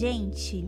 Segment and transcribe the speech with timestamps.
[0.00, 0.66] gente.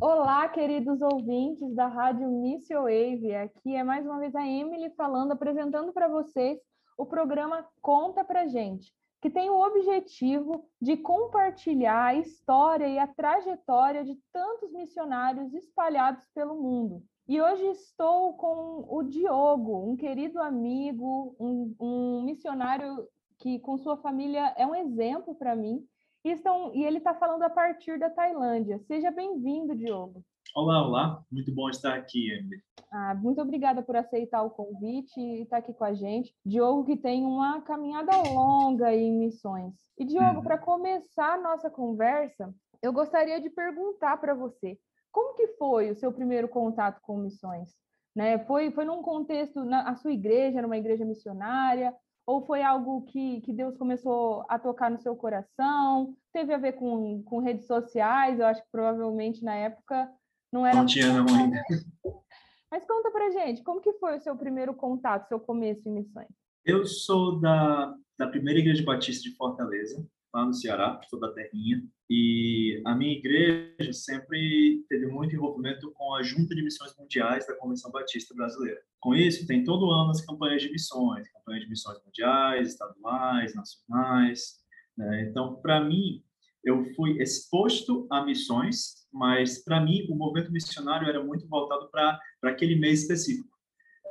[0.00, 3.36] Olá, queridos ouvintes da Rádio Missio Wave.
[3.36, 6.58] Aqui é mais uma vez a Emily falando, apresentando para vocês
[6.98, 13.06] o programa Conta Pra Gente, que tem o objetivo de compartilhar a história e a
[13.06, 17.00] trajetória de tantos missionários espalhados pelo mundo.
[17.28, 23.06] E hoje estou com o Diogo, um querido amigo, um, um missionário
[23.38, 25.86] que com sua família é um exemplo para mim
[26.26, 28.80] e, estão, e ele está falando a partir da Tailândia.
[28.80, 30.24] Seja bem-vindo, Diogo.
[30.56, 31.24] Olá, olá.
[31.30, 32.60] Muito bom estar aqui, Emily.
[32.90, 36.34] Ah, muito obrigada por aceitar o convite e estar aqui com a gente.
[36.44, 39.72] Diogo, que tem uma caminhada longa em missões.
[39.96, 40.42] E, Diogo, uhum.
[40.42, 44.76] para começar a nossa conversa, eu gostaria de perguntar para você,
[45.12, 47.70] como que foi o seu primeiro contato com missões?
[48.16, 48.36] Né?
[48.46, 51.94] Foi, foi num contexto, na, a sua igreja era uma igreja missionária,
[52.26, 56.14] ou foi algo que, que Deus começou a tocar no seu coração?
[56.36, 58.38] Teve a ver com, com redes sociais?
[58.38, 60.06] Eu acho que provavelmente na época
[60.52, 60.76] não era.
[60.76, 61.62] Não tinha, não ainda.
[62.70, 66.28] Mas conta pra gente, como que foi o seu primeiro contato, seu começo em missões?
[66.62, 71.82] Eu sou da, da primeira igreja batista de Fortaleza, lá no Ceará, sou da terrinha,
[72.10, 77.56] e a minha igreja sempre teve muito envolvimento com a Junta de Missões Mundiais da
[77.56, 78.82] Convenção Batista Brasileira.
[79.00, 84.65] Com isso, tem todo ano as campanhas de missões, campanhas de missões mundiais, estaduais, nacionais.
[84.96, 85.28] Né?
[85.28, 86.22] Então, para mim,
[86.64, 92.20] eu fui exposto a missões, mas para mim o movimento missionário era muito voltado para
[92.44, 93.56] aquele mês específico.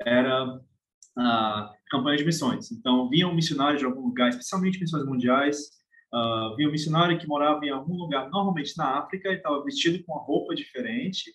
[0.06, 0.60] Era
[1.18, 2.72] a campanha de missões.
[2.72, 5.70] Então, vinha um missionário de algum lugar, especialmente missões mundiais,
[6.16, 10.02] Uh, vi um missionário que morava em algum lugar, normalmente na África, e estava vestido
[10.06, 11.30] com uma roupa diferente.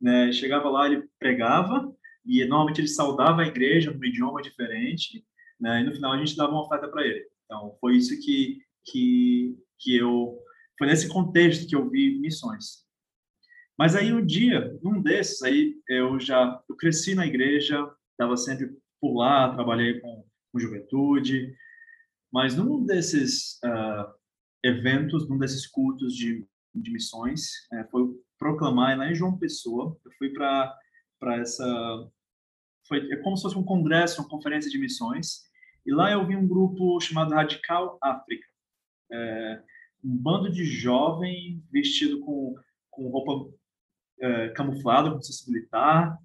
[0.00, 0.32] Né?
[0.32, 1.92] Chegava lá, ele pregava,
[2.24, 5.22] e normalmente ele saudava a igreja num idioma diferente,
[5.60, 5.80] né?
[5.80, 7.26] e no final a gente dava uma oferta para ele.
[7.44, 10.38] Então, foi isso que, que, que eu.
[10.78, 12.82] Foi nesse contexto que eu vi missões.
[13.78, 18.70] Mas aí um dia, num desses, aí eu já eu cresci na igreja, estava sempre
[19.00, 21.54] por lá, trabalhei com, com juventude,
[22.32, 24.12] mas num desses uh,
[24.62, 29.96] eventos, num desses cultos de, de missões, é, foi proclamar lá em João Pessoa.
[30.04, 30.76] Eu fui para
[31.40, 32.10] essa
[32.88, 35.42] foi é como se fosse um congresso, uma conferência de missões.
[35.84, 38.46] E lá eu vi um grupo chamado Radical África,
[39.12, 39.62] é,
[40.04, 42.54] um bando de jovem vestido com
[42.90, 43.50] com roupa
[44.20, 46.16] é, camuflada, com se militar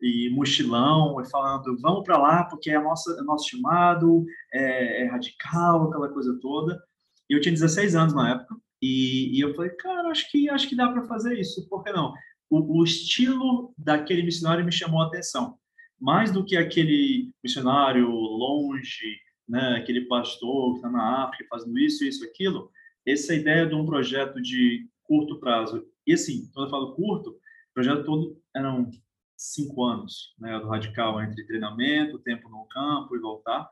[0.00, 5.06] e mochilão, e falando vamos para lá porque é nossa é nosso chamado, é, é
[5.06, 6.80] radical, aquela coisa toda.
[7.28, 8.56] E eu tinha 16 anos na época.
[8.82, 11.68] E, e eu falei, cara, acho que acho que dá para fazer isso.
[11.68, 12.12] Por que não?
[12.48, 15.56] O, o, estilo daquele missionário me chamou a atenção.
[16.00, 19.18] Mais do que aquele missionário longe,
[19.50, 22.70] né, aquele pastor que está na África fazendo isso, isso, aquilo.
[23.04, 25.84] Essa ideia de um projeto de curto prazo.
[26.06, 28.88] E assim, quando eu falo curto, o projeto todo eram
[29.36, 33.68] cinco anos, né, do radical entre treinamento, tempo no campo e voltar.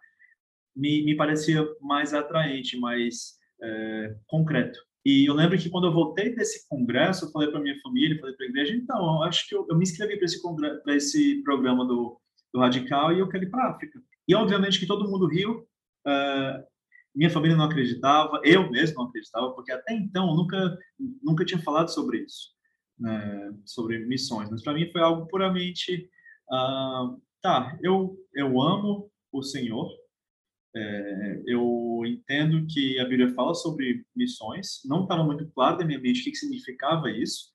[0.75, 4.81] Me, me parecia mais atraente, mais é, concreto.
[5.05, 8.35] E eu lembro que quando eu voltei desse congresso, eu falei para minha família, falei
[8.35, 10.41] para a igreja, então, acho que eu, eu me inscrevi para esse,
[10.89, 12.21] esse programa do,
[12.53, 14.01] do Radical e eu quero ir para a África.
[14.29, 15.67] E obviamente que todo mundo riu,
[16.07, 16.63] uh,
[17.15, 20.79] minha família não acreditava, eu mesmo não acreditava, porque até então eu nunca,
[21.23, 22.51] nunca tinha falado sobre isso,
[22.99, 24.51] né, sobre missões.
[24.51, 26.09] Mas para mim foi algo puramente,
[26.53, 29.91] uh, tá, eu, eu amo o Senhor,
[30.77, 35.99] é, eu entendo que a Bíblia fala sobre missões, não estava muito claro na minha
[35.99, 37.51] mente o que, que significava isso,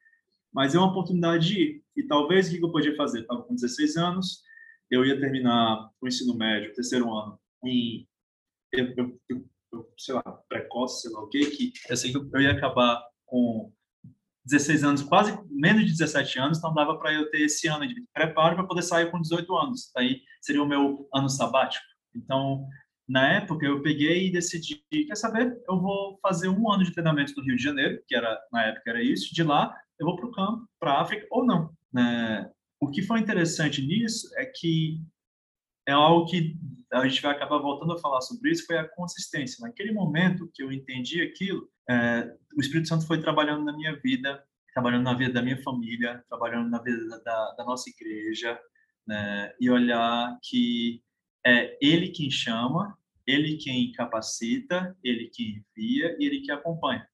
[0.52, 1.84] mas é uma oportunidade de ir.
[1.96, 3.22] E talvez o que eu podia fazer?
[3.22, 4.44] Estava com 16 anos,
[4.94, 8.08] eu ia terminar o ensino médio, terceiro ano, em,
[8.72, 9.20] eu, eu,
[9.72, 13.04] eu, sei lá, precoce, sei lá o quê, que eu sei que eu ia acabar
[13.26, 13.72] com
[14.46, 18.04] 16 anos, quase menos de 17 anos, então dava para eu ter esse ano de
[18.14, 19.92] preparo para poder sair com 18 anos.
[19.96, 21.86] Aí seria o meu ano sabático.
[22.14, 22.68] Então,
[23.08, 27.34] na época eu peguei e decidi, quer saber, eu vou fazer um ano de treinamento
[27.38, 30.26] no Rio de Janeiro, que era na época era isso, de lá eu vou para
[30.26, 31.74] o campo, para a África ou não.
[31.92, 32.50] Né?
[32.84, 35.00] O que foi interessante nisso é que
[35.88, 36.58] é algo que
[36.92, 39.66] a gente vai acabar voltando a falar sobre isso, foi a consistência.
[39.66, 44.44] Naquele momento que eu entendi aquilo, é, o Espírito Santo foi trabalhando na minha vida,
[44.74, 48.60] trabalhando na vida da minha família, trabalhando na vida da, da nossa igreja,
[49.08, 49.54] né?
[49.62, 51.02] e olhar que
[51.46, 57.08] é ele quem chama, ele quem capacita, ele quem envia e ele que acompanha.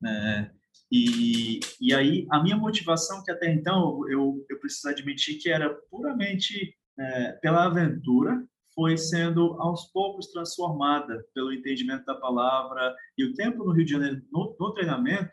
[0.00, 0.50] Né?
[0.90, 5.72] E, e aí, a minha motivação, que até então eu, eu preciso admitir que era
[5.90, 8.44] puramente é, pela aventura,
[8.74, 13.92] foi sendo aos poucos transformada pelo entendimento da palavra e o tempo no Rio de
[13.92, 15.30] Janeiro, no, no treinamento,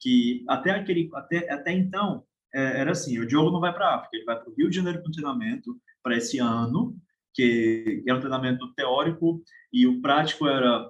[0.00, 3.96] que até aquele até até então é, era assim, o Diogo não vai para a
[3.96, 6.96] África, ele vai para o Rio de Janeiro para um treinamento para esse ano,
[7.34, 9.42] que era um treinamento teórico
[9.72, 10.88] e o prático era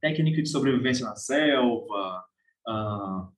[0.00, 2.24] técnica de sobrevivência na selva,
[2.70, 3.32] uh,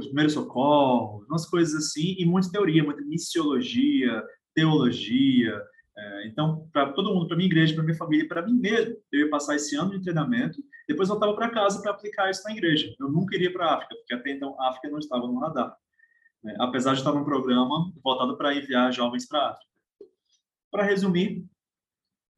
[0.00, 4.22] primeiro socorro, umas coisas assim, e muita teoria, muita missiologia,
[4.54, 5.60] teologia.
[5.96, 9.20] É, então, para todo mundo, para minha igreja, para minha família, para mim mesmo, eu
[9.20, 12.94] ia passar esse ano de treinamento, depois voltava para casa para aplicar isso na igreja.
[12.98, 15.76] Eu nunca iria para a África, porque até então a África não estava no radar.
[16.42, 16.56] Né?
[16.58, 19.72] Apesar de estar num programa voltado para enviar jovens para a África.
[20.70, 21.44] Para resumir,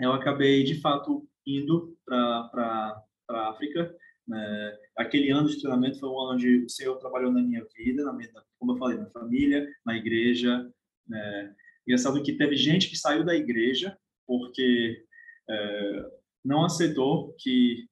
[0.00, 3.00] eu acabei, de fato, indo para
[3.30, 3.94] a África.
[4.26, 4.78] Né?
[4.96, 8.12] Aquele ano de treinamento foi um ano onde o Senhor trabalhou na minha vida, na
[8.12, 10.70] minha, como eu falei, na família, na igreja.
[11.06, 11.54] Né?
[11.86, 15.04] Engraçado que teve gente que saiu da igreja porque
[15.48, 16.10] é,
[16.44, 17.86] não aceitou que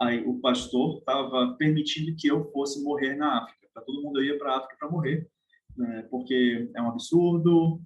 [0.00, 3.68] aí, o pastor estava permitindo que eu fosse morrer na África.
[3.72, 5.28] Para todo mundo ia para a África para morrer,
[5.76, 6.06] né?
[6.10, 7.80] porque é um absurdo.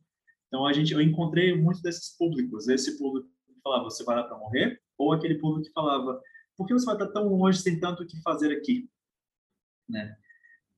[0.48, 2.68] Então a gente, eu encontrei muitos desses públicos.
[2.68, 6.20] Esse público que falava você vai lá para morrer, ou aquele público que falava
[6.56, 8.88] por que você vai estar tão longe sem tanto o que fazer aqui,
[9.88, 10.16] né?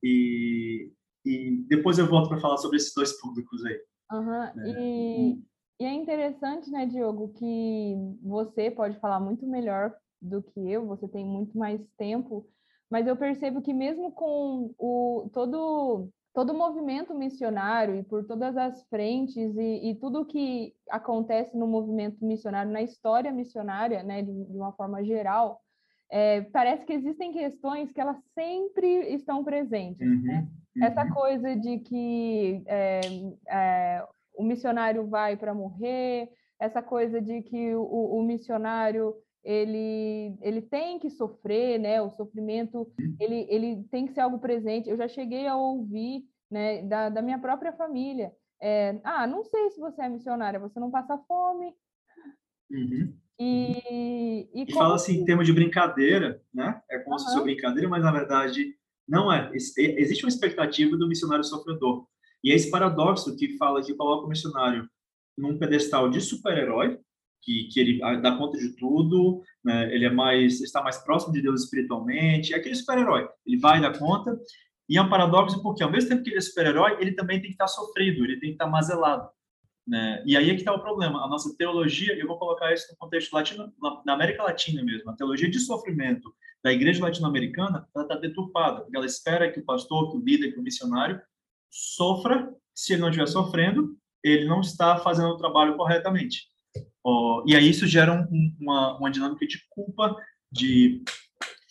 [0.03, 0.91] E,
[1.25, 3.81] e depois eu volto para falar sobre esses dois públicos aí.
[4.11, 4.25] Uhum.
[4.25, 4.53] Né?
[4.65, 5.43] E,
[5.81, 11.07] e é interessante, né, Diogo, que você pode falar muito melhor do que eu, você
[11.07, 12.47] tem muito mais tempo,
[12.89, 18.55] mas eu percebo que mesmo com o todo todo o movimento missionário e por todas
[18.55, 24.45] as frentes e, e tudo que acontece no movimento missionário, na história missionária, né, de,
[24.45, 25.59] de uma forma geral,
[26.11, 30.07] é, parece que existem questões que elas sempre estão presentes.
[30.07, 30.47] Uhum, né?
[30.75, 30.83] uhum.
[30.83, 33.01] Essa coisa de que é,
[33.47, 36.29] é, o missionário vai para morrer,
[36.59, 42.01] essa coisa de que o, o, missionário ele, ele tem que sofrer, né?
[42.01, 44.89] O sofrimento ele, ele tem que ser algo presente.
[44.89, 48.33] Eu já cheguei a ouvir né, da, da minha própria família.
[48.61, 51.73] É, ah, não sei se você é missionária, você não passa fome.
[52.69, 53.13] Uhum.
[53.39, 56.81] E, e, e fala assim em termos de brincadeira, né?
[56.91, 57.19] É como uhum.
[57.19, 58.75] se fosse brincadeira, mas na verdade
[59.07, 59.49] não é.
[59.55, 62.05] Existe uma expectativa do missionário sofredor.
[62.43, 64.87] E é esse paradoxo que fala que coloca o missionário
[65.37, 66.99] num pedestal de super-herói,
[67.41, 69.93] que, que ele dá conta de tudo, né?
[69.93, 73.27] ele é mais está mais próximo de Deus espiritualmente, é aquele super-herói.
[73.45, 74.37] Ele vai dar conta.
[74.87, 77.49] E é um paradoxo porque ao mesmo tempo que ele é super-herói, ele também tem
[77.49, 79.29] que estar sofrido, ele tem que estar mazelado.
[79.89, 80.21] Né?
[80.23, 81.25] E aí é que está o problema.
[81.25, 83.73] A nossa teologia, eu vou colocar isso no contexto latino,
[84.05, 86.31] na América Latina mesmo, a teologia de sofrimento
[86.63, 90.59] da igreja latino-americana está deturpada, porque ela espera que o pastor, que o líder, que
[90.59, 91.19] o missionário
[91.71, 92.53] sofra.
[92.75, 96.47] Se ele não estiver sofrendo, ele não está fazendo o trabalho corretamente.
[97.03, 100.15] Oh, e aí isso gera um, uma, uma dinâmica de culpa,
[100.51, 101.03] de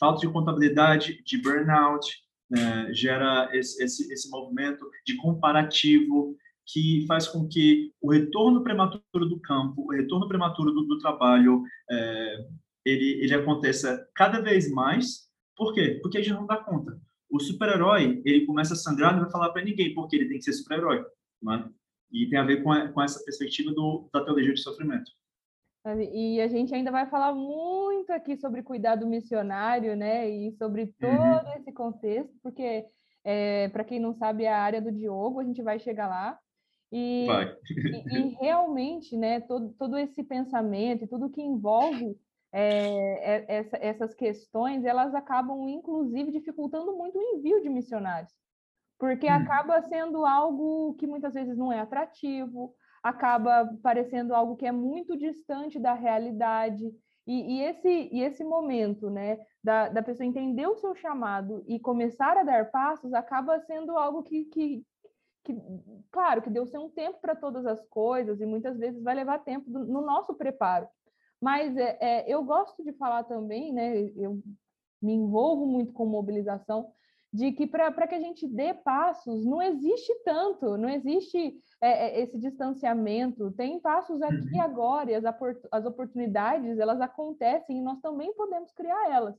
[0.00, 2.10] falta de contabilidade, de burnout,
[2.50, 2.92] né?
[2.92, 6.36] gera esse, esse, esse movimento de comparativo,
[6.70, 11.62] que faz com que o retorno prematuro do campo, o retorno prematuro do, do trabalho,
[11.90, 12.46] é,
[12.84, 15.28] ele, ele aconteça cada vez mais.
[15.56, 15.98] Por quê?
[16.02, 17.00] Porque a gente não dá conta.
[17.30, 20.38] O super-herói, ele começa a sangrar e não vai falar para ninguém porque ele tem
[20.38, 21.04] que ser super-herói.
[21.42, 21.70] Né?
[22.12, 25.10] E tem a ver com, a, com essa perspectiva do, da teologia de sofrimento.
[26.12, 30.28] E a gente ainda vai falar muito aqui sobre cuidado missionário, né?
[30.28, 31.52] E sobre todo uhum.
[31.56, 32.84] esse contexto, porque,
[33.24, 36.38] é, para quem não sabe, é a área do Diogo, a gente vai chegar lá.
[36.90, 42.16] E, e, e, realmente, né, todo, todo esse pensamento e tudo que envolve
[42.52, 48.32] é, essa, essas questões, elas acabam, inclusive, dificultando muito o envio de missionários,
[48.98, 49.34] porque hum.
[49.34, 55.16] acaba sendo algo que muitas vezes não é atrativo, acaba parecendo algo que é muito
[55.16, 56.90] distante da realidade,
[57.28, 61.78] e, e, esse, e esse momento, né, da, da pessoa entender o seu chamado e
[61.78, 64.82] começar a dar passos, acaba sendo algo que, que,
[65.48, 65.62] que
[66.10, 69.38] claro, que deu ser um tempo para todas as coisas e muitas vezes vai levar
[69.38, 70.86] tempo do, no nosso preparo.
[71.40, 74.10] Mas é, é, eu gosto de falar também, né?
[74.16, 74.42] Eu
[75.00, 76.92] me envolvo muito com mobilização,
[77.32, 82.20] de que para que a gente dê passos, não existe tanto, não existe é, é
[82.20, 84.62] esse distanciamento, tem passos aqui e uhum.
[84.62, 85.24] agora, e as,
[85.70, 89.36] as oportunidades, elas acontecem e nós também podemos criar elas.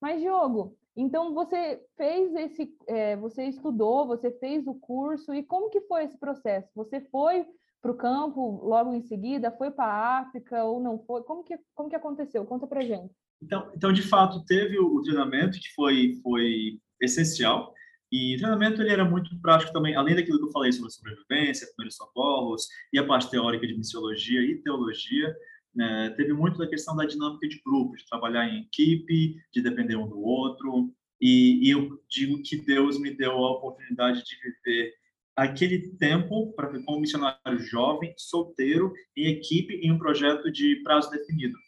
[0.00, 5.68] Mas, Diogo, então você fez esse, é, você estudou, você fez o curso e como
[5.68, 6.68] que foi esse processo?
[6.74, 7.44] Você foi
[7.82, 11.22] para o campo logo em seguida, foi para a África ou não foi?
[11.22, 12.44] Como que como que aconteceu?
[12.46, 13.14] Conta para gente.
[13.42, 17.74] Então, então de fato teve o, treinamento que foi foi essencial
[18.10, 21.66] e o treinamento ele era muito prático também, além daquilo que eu falei sobre sobrevivência,
[21.74, 25.36] primeiros socorros e a parte teórica de missiologia e teologia.
[25.76, 29.96] Né, teve muito da questão da dinâmica de grupo, de trabalhar em equipe, de depender
[29.96, 30.90] um do outro.
[31.20, 34.94] E, e eu digo que Deus me deu a oportunidade de viver
[35.36, 41.58] aquele tempo para como missionário jovem, solteiro, em equipe, em um projeto de prazo definido.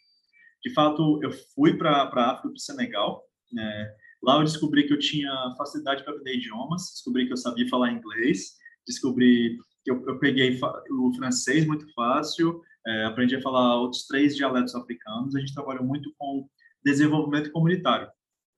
[0.63, 3.23] De fato, eu fui para a África, para o Senegal.
[3.53, 3.95] Né?
[4.23, 7.91] Lá eu descobri que eu tinha facilidade para aprender idiomas, descobri que eu sabia falar
[7.91, 9.55] inglês, descobri
[9.89, 10.59] eu, eu peguei
[10.91, 15.35] o francês muito fácil, é, aprendi a falar outros três dialetos africanos.
[15.35, 16.47] A gente trabalhou muito com
[16.83, 18.09] desenvolvimento comunitário.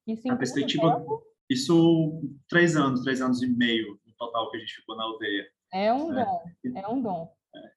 [0.07, 1.23] Isso em a perspectiva tempo?
[1.49, 5.47] isso três anos, três anos e meio no total que a gente ficou na aldeia.
[5.73, 6.25] É um é.
[6.25, 6.43] dom,
[6.77, 7.33] é um dom.
[7.55, 7.71] É.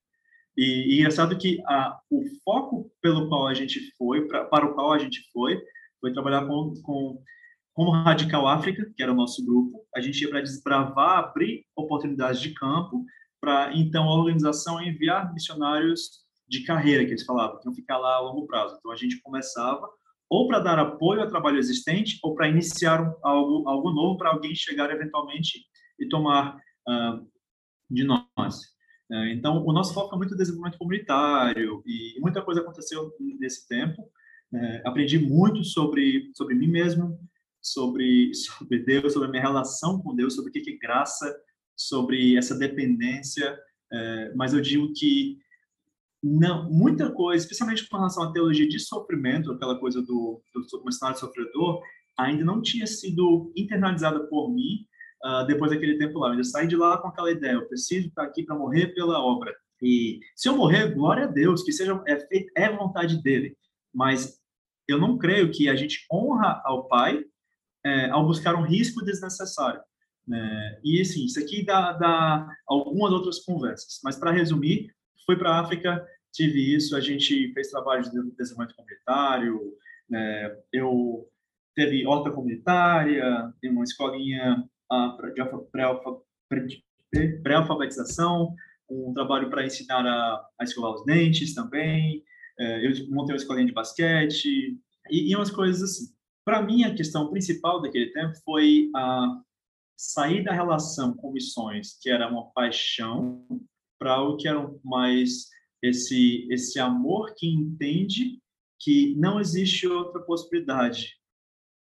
[0.57, 4.75] E, e engraçado que a, o foco pelo qual a gente foi, pra, para o
[4.75, 5.63] qual a gente foi,
[6.01, 7.23] foi trabalhar com, com
[7.75, 9.85] como Radical África, que era o nosso grupo.
[9.95, 13.05] A gente ia para desbravar, abrir oportunidades de campo,
[13.45, 18.17] para então a organização enviar missionários de carreira, que eles falavam, que iam ficar lá
[18.17, 18.77] a longo prazo.
[18.79, 19.87] Então a gente começava
[20.31, 24.55] ou para dar apoio ao trabalho existente, ou para iniciar algo, algo novo para alguém
[24.55, 25.65] chegar eventualmente
[26.01, 26.57] e tomar
[26.89, 27.31] uh,
[27.91, 28.57] de nós.
[29.11, 34.03] Uh, então, o nosso foco é muito desenvolvimento comunitário e muita coisa aconteceu nesse tempo.
[34.53, 37.19] Uh, aprendi muito sobre sobre mim mesmo,
[37.61, 41.33] sobre sobre Deus, sobre a minha relação com Deus, sobre o que é graça,
[41.77, 43.59] sobre essa dependência.
[43.93, 45.39] É, mas eu digo que
[46.23, 51.21] não, muita coisa, especialmente com relação à teologia de sofrimento, aquela coisa do, do missionário
[51.21, 51.83] sofredor,
[52.17, 54.87] ainda não tinha sido internalizada por mim
[55.23, 56.35] uh, depois daquele tempo lá.
[56.35, 59.55] Eu saí de lá com aquela ideia, eu preciso estar aqui para morrer pela obra.
[59.83, 62.27] E se eu morrer, glória a Deus, que seja é,
[62.57, 63.55] é vontade dele.
[63.93, 64.41] Mas
[64.89, 67.23] eu não creio que a gente honra ao Pai
[67.85, 69.81] é, ao buscar um risco desnecessário.
[70.27, 70.81] Né?
[70.83, 74.01] E assim, isso aqui dá, dá algumas outras conversas.
[74.03, 74.91] Mas para resumir,
[75.27, 79.61] fui para a África, tive isso, a gente fez trabalho de desenvolvimento comunitário,
[80.09, 80.57] né?
[80.73, 81.29] eu
[81.75, 86.85] teve horta comunitária, tem uma escolinha uh, de
[87.43, 88.55] pré-alfabetização,
[88.89, 92.23] um trabalho para ensinar a, a escovar os dentes também,
[92.59, 94.79] é, eu montei uma escolinha de basquete,
[95.11, 96.15] e, e umas coisas assim.
[96.45, 99.41] Para mim, a questão principal daquele tempo foi a
[99.97, 103.47] sair da relação com missões, que era uma paixão,
[103.99, 105.49] para algo que era mais
[105.83, 108.41] esse esse amor que entende
[108.81, 111.19] que não existe outra possibilidade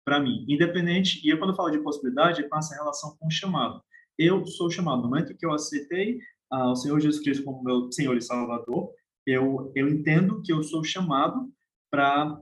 [0.06, 1.22] para mim, independente.
[1.26, 3.82] E eu quando eu falo de possibilidade, é com essa relação com o chamado.
[4.18, 6.20] Eu sou chamado no momento que eu aceitei
[6.52, 8.92] uh, o Senhor Jesus Cristo como meu Senhor e Salvador,
[9.26, 11.52] eu eu entendo que eu sou chamado
[11.92, 12.40] para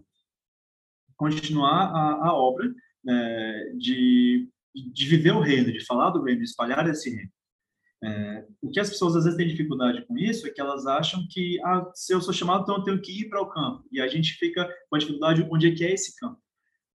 [1.18, 4.50] continuar a, a obra né, de
[4.92, 7.32] de viver o reino, de falar do reino, de espalhar esse reino.
[8.04, 11.26] É, o que as pessoas às vezes têm dificuldade com isso é que elas acham
[11.32, 13.84] que ah, se eu sou chamado, então eu tenho que ir para o campo.
[13.92, 16.40] E a gente fica com a dificuldade onde é que é esse campo.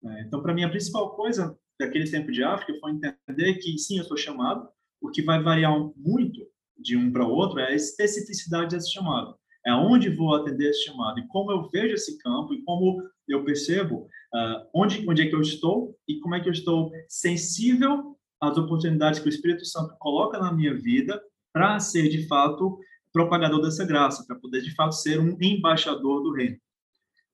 [0.04, 3.98] É, então, para mim, a principal coisa daquele tempo de África foi entender que sim,
[3.98, 4.68] eu sou chamado.
[5.00, 6.40] O que vai variar muito
[6.78, 9.36] de um para o outro é a especificidade desse chamado.
[9.64, 13.44] É onde vou atender esse chamado e como eu vejo esse campo e como eu
[13.44, 18.16] percebo uh, onde, onde é que eu estou e como é que eu estou sensível
[18.40, 21.22] às oportunidades que o Espírito Santo coloca na minha vida
[21.52, 22.78] para ser, de fato,
[23.12, 26.58] propagador dessa graça, para poder, de fato, ser um embaixador do reino.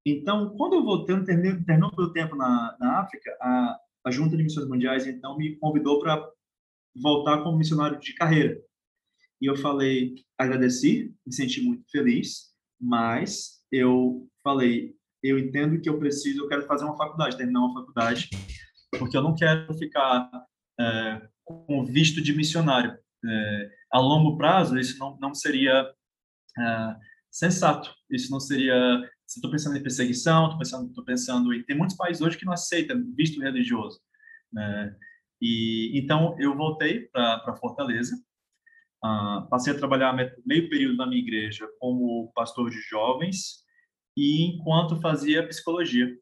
[0.04, 4.68] Então, quando eu voltei, terminou meu tempo na, na África, a, a Junta de Missões
[4.68, 6.26] Mundiais, então, me convidou para
[6.94, 8.58] voltar como missionário de carreira.
[9.40, 15.98] E eu falei, agradeci, me senti muito feliz, mas eu falei, eu entendo que eu
[15.98, 18.30] preciso, eu quero fazer uma faculdade, terminar uma faculdade,
[18.98, 20.30] porque eu não quero ficar
[20.80, 22.96] é, com visto de missionário.
[23.24, 25.90] É, a longo prazo, isso não, não seria
[26.58, 26.96] é,
[27.30, 27.92] sensato.
[28.10, 28.74] Isso não seria.
[29.26, 31.62] Se estou pensando em perseguição, estou pensando, tô pensando em.
[31.64, 34.00] Tem muitos países hoje que não aceitam visto religioso.
[34.52, 34.96] Né?
[35.40, 38.16] E então eu voltei para Fortaleza,
[39.04, 43.62] uh, passei a trabalhar meio período na minha igreja como pastor de jovens
[44.18, 46.12] e enquanto fazia psicologia.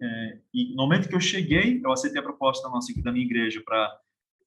[0.00, 3.24] É, e no momento que eu cheguei, eu aceitei a proposta da, nossa, da minha
[3.24, 3.60] igreja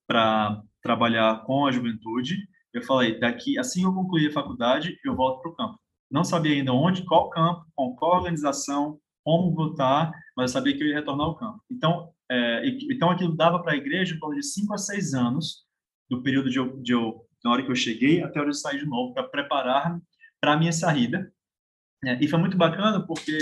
[0.08, 2.38] para trabalhar com a juventude.
[2.74, 5.80] Eu falei, daqui, assim que eu concluir a faculdade, eu volto para o campo.
[6.10, 10.82] Não sabia ainda onde, qual campo, com qual organização, como voltar, mas eu sabia que
[10.82, 11.62] eu ia retornar ao campo.
[11.70, 15.66] Então, é, então aquilo dava para a igreja torno de cinco a seis anos,
[16.10, 18.60] do período de eu, de eu, na hora que eu cheguei até a hora de
[18.60, 20.00] sair de novo, para preparar
[20.40, 21.32] para a minha saída.
[22.06, 23.38] É, e foi muito bacana porque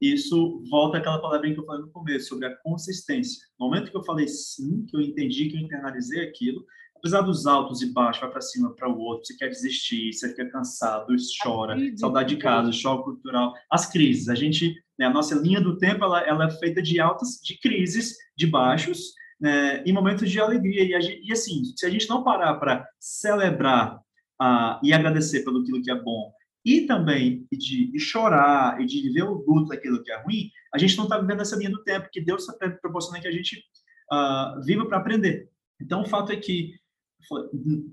[0.00, 3.40] isso volta àquela palavrinha que eu falei no começo, sobre a consistência.
[3.58, 6.64] No momento que eu falei sim, que eu entendi, que eu internalizei aquilo,
[6.96, 10.28] apesar dos altos e baixos, vai para cima, para o outro, você quer desistir, você
[10.28, 14.28] fica cansado, chora, saudade de casa, choque cultural, as crises.
[14.28, 17.58] A gente, né, a nossa linha do tempo, ela, ela é feita de altas, de
[17.60, 20.82] crises, de baixos, né, em momentos de alegria.
[20.82, 23.96] E, gente, e, assim, se a gente não parar para celebrar
[24.40, 26.32] uh, e agradecer pelo aquilo que é bom,
[26.64, 30.96] e também de, chorar e de viver o luto daquilo que é ruim, a gente
[30.96, 33.64] não está vivendo essa linha do tempo que Deus está proporcionando que a gente
[34.12, 35.50] uh, viva para aprender.
[35.80, 36.74] Então, o fato é que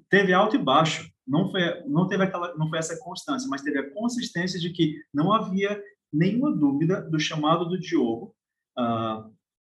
[0.09, 3.79] teve alto e baixo, não foi, não teve aquela, não foi essa constância, mas teve
[3.79, 8.35] a consistência de que não havia nenhuma dúvida do chamado do Diogo,
[8.77, 9.31] uh,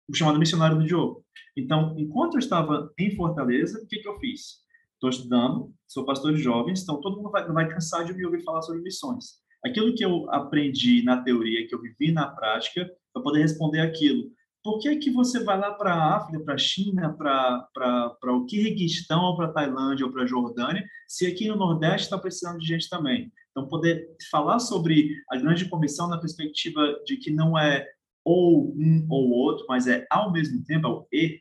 [0.08, 1.24] o chamado missionário do Diogo.
[1.56, 4.65] Então, enquanto eu estava em Fortaleza, o que, que eu fiz?
[4.96, 8.42] Estou estudando, sou pastor de jovens, então todo mundo vai, vai cansar de me ouvir
[8.42, 9.36] falar sobre missões.
[9.64, 14.24] Aquilo que eu aprendi na teoria, que eu vivi na prática, para poder responder aquilo.
[14.62, 19.36] Por que, que você vai lá para a África, para a China, para o Quirguistão,
[19.36, 22.88] para a Tailândia, ou para a Jordânia, se aqui no Nordeste está precisando de gente
[22.88, 23.30] também?
[23.50, 27.86] Então, poder falar sobre a grande comissão na perspectiva de que não é
[28.24, 31.40] ou um ou outro, mas é ao mesmo tempo, é o E,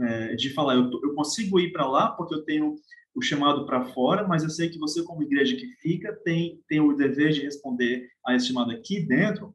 [0.00, 2.76] é, de falar, eu, eu consigo ir para lá porque eu tenho
[3.14, 6.80] o chamado para fora, mas eu sei que você, como igreja que fica, tem, tem
[6.80, 9.54] o dever de responder a esse chamado aqui dentro,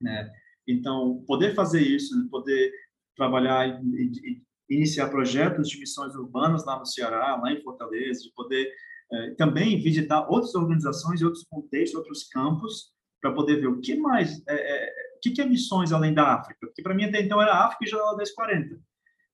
[0.00, 0.30] né?
[0.66, 2.72] Então, poder fazer isso, poder
[3.16, 8.32] trabalhar e, e, iniciar projetos de missões urbanas lá no Ceará, lá em Fortaleza, de
[8.32, 8.72] poder
[9.12, 14.40] é, também visitar outras organizações, outros contextos, outros campos, para poder ver o que mais,
[14.48, 17.42] é, é, o que, que é missões além da África, porque para mim até então
[17.42, 18.80] era África e Janela 1040.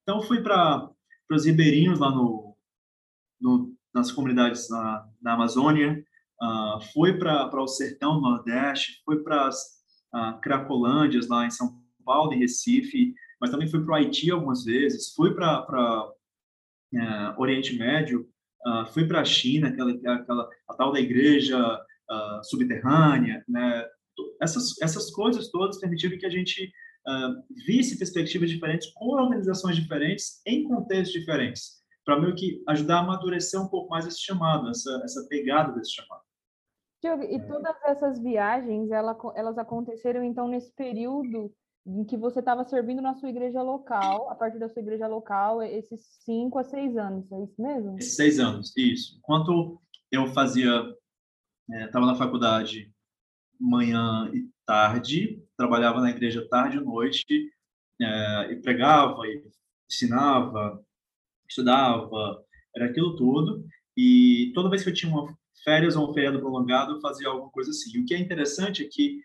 [0.09, 0.89] Então, fui para
[1.33, 2.57] os ribeirinhos lá no,
[3.41, 6.01] no, nas comunidades na, na Amazônia,
[6.41, 9.61] uh, fui para o sertão Nordeste, fui para as
[10.15, 14.65] uh, Cracolândias lá em São Paulo e Recife, mas também fui para o Haiti algumas
[14.65, 16.15] vezes, fui para uh,
[17.37, 18.29] Oriente Médio,
[18.65, 21.59] uh, fui para a China, aquela, aquela a tal da igreja
[22.45, 23.85] subterrânea, né?
[24.41, 26.73] Essas, essas coisas todas permitiram que a gente
[27.09, 33.01] uh, visse perspectivas diferentes com organizações diferentes em contextos diferentes, para meio que ajudar a
[33.01, 36.23] amadurecer um pouco mais esse chamado, essa, essa pegada desse chamado.
[37.31, 41.53] E todas essas viagens, ela, elas aconteceram então nesse período
[41.87, 45.63] em que você estava servindo na sua igreja local, a partir da sua igreja local,
[45.63, 48.03] esses cinco a seis anos, é isso mesmo?
[48.03, 49.17] Seis anos, isso.
[49.19, 50.83] Enquanto eu fazia,
[51.71, 52.93] estava é, na faculdade
[53.59, 57.25] manhã e tarde, trabalhava na igreja tarde e noite,
[58.01, 59.43] é, e pregava, e
[59.91, 60.83] ensinava,
[61.49, 63.65] estudava, era aquilo tudo.
[63.97, 67.51] E toda vez que eu tinha uma férias ou um feriado prolongado, eu fazia alguma
[67.51, 67.99] coisa assim.
[67.99, 69.21] O que é interessante é que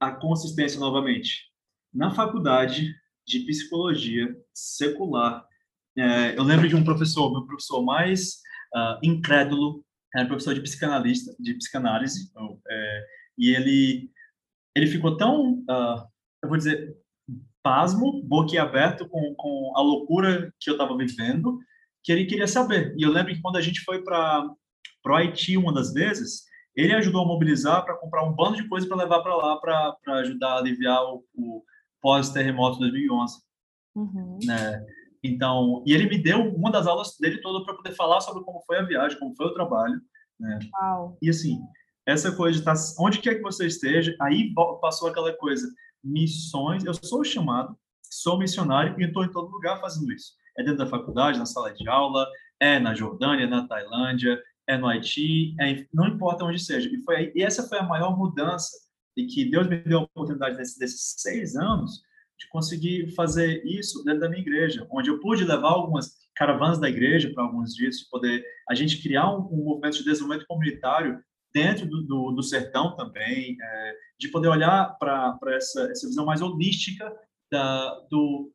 [0.00, 1.50] a consistência, novamente,
[1.92, 2.94] na faculdade
[3.26, 5.46] de psicologia secular,
[5.96, 8.40] é, eu lembro de um professor, meu professor mais
[8.74, 9.84] uh, incrédulo,
[10.14, 12.30] era professor de psicanalista, de psicanálise,
[12.68, 13.06] é,
[13.38, 14.10] e ele
[14.74, 16.06] ele ficou tão, uh,
[16.42, 16.96] eu vou dizer,
[17.62, 21.58] pasmo, boquiaberto com, com a loucura que eu estava vivendo,
[22.02, 22.94] que ele queria saber.
[22.98, 24.46] E eu lembro que quando a gente foi para
[25.06, 26.44] o Haiti uma das vezes,
[26.76, 30.18] ele ajudou a mobilizar para comprar um bando de coisas para levar para lá para
[30.18, 31.62] ajudar a aliviar o, o
[32.02, 33.38] pós-terremoto de 2011.
[33.94, 34.38] Uhum.
[34.44, 34.84] Né?
[35.22, 38.62] Então, e ele me deu uma das aulas dele toda para poder falar sobre como
[38.66, 39.98] foi a viagem, como foi o trabalho.
[40.38, 40.58] Né?
[40.74, 41.16] Uau.
[41.22, 41.60] E assim,
[42.06, 45.66] essa coisa de estar onde quer que você esteja, aí passou aquela coisa,
[46.02, 50.32] missões, eu sou chamado, sou missionário e estou em todo lugar fazendo isso.
[50.56, 52.26] É dentro da faculdade, na sala de aula,
[52.60, 56.88] é na Jordânia, na Tailândia, é no Haiti, é, não importa onde seja.
[56.88, 58.70] E, foi, e essa foi a maior mudança
[59.16, 62.02] e que Deus me deu a oportunidade nesses, desses seis anos
[62.38, 66.88] de conseguir fazer isso dentro da minha igreja, onde eu pude levar algumas caravanas da
[66.88, 71.22] igreja para alguns dias, de poder a gente criar um, um movimento de desenvolvimento comunitário
[71.54, 76.42] dentro do, do, do sertão também, é, de poder olhar para essa, essa visão mais
[76.42, 77.14] holística
[77.50, 78.52] da, do,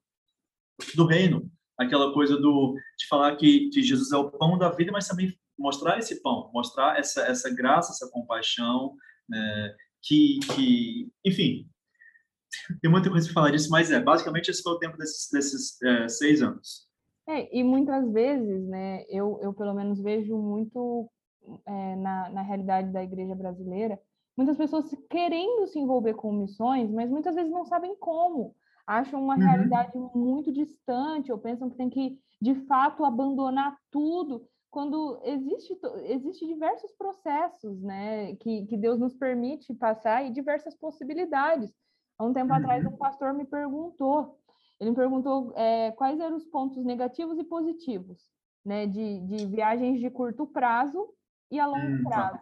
[0.95, 4.91] do reino, aquela coisa do, de falar que, que Jesus é o pão da vida,
[4.91, 8.95] mas também mostrar esse pão, mostrar essa, essa graça, essa compaixão,
[9.27, 11.69] né, que, que, enfim,
[12.81, 15.81] tem muita coisa para falar disso, mas é, basicamente esse foi o tempo desses, desses
[15.81, 16.87] é, seis anos.
[17.27, 21.09] É, e muitas vezes, né, eu, eu pelo menos vejo muito
[21.65, 23.99] é, na, na realidade da igreja brasileira,
[24.35, 28.55] muitas pessoas querendo se envolver com missões, mas muitas vezes não sabem como.
[28.87, 29.41] Acham uma uhum.
[29.41, 36.45] realidade muito distante, ou pensam que tem que, de fato, abandonar tudo, quando existe, existe
[36.45, 41.73] diversos processos né, que, que Deus nos permite passar e diversas possibilidades.
[42.17, 42.59] Há um tempo uhum.
[42.59, 44.37] atrás, um pastor me perguntou,
[44.79, 48.29] ele me perguntou é, quais eram os pontos negativos e positivos
[48.65, 51.09] né, de, de viagens de curto prazo
[51.51, 52.39] e a longo prazo.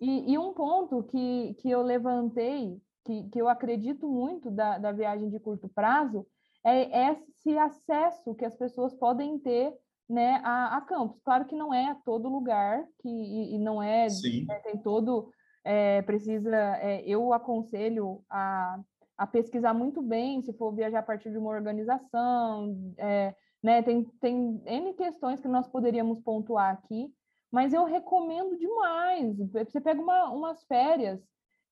[0.00, 4.92] E, e, um ponto que, que eu levantei, que, que eu acredito muito da, da
[4.92, 6.26] viagem de curto prazo,
[6.64, 9.72] é esse acesso que as pessoas podem ter
[10.08, 11.20] né, a, a campus.
[11.22, 14.06] Claro que não é a todo lugar, que, e, e não é,
[14.46, 15.30] né, tem todo,
[15.64, 18.80] é, precisa, é, eu aconselho a,
[19.16, 24.04] a pesquisar muito bem, se for viajar a partir de uma organização, é, né, tem,
[24.20, 27.12] tem N questões que nós poderíamos pontuar aqui,
[27.52, 29.36] mas eu recomendo demais.
[29.52, 31.20] Você pega uma, umas férias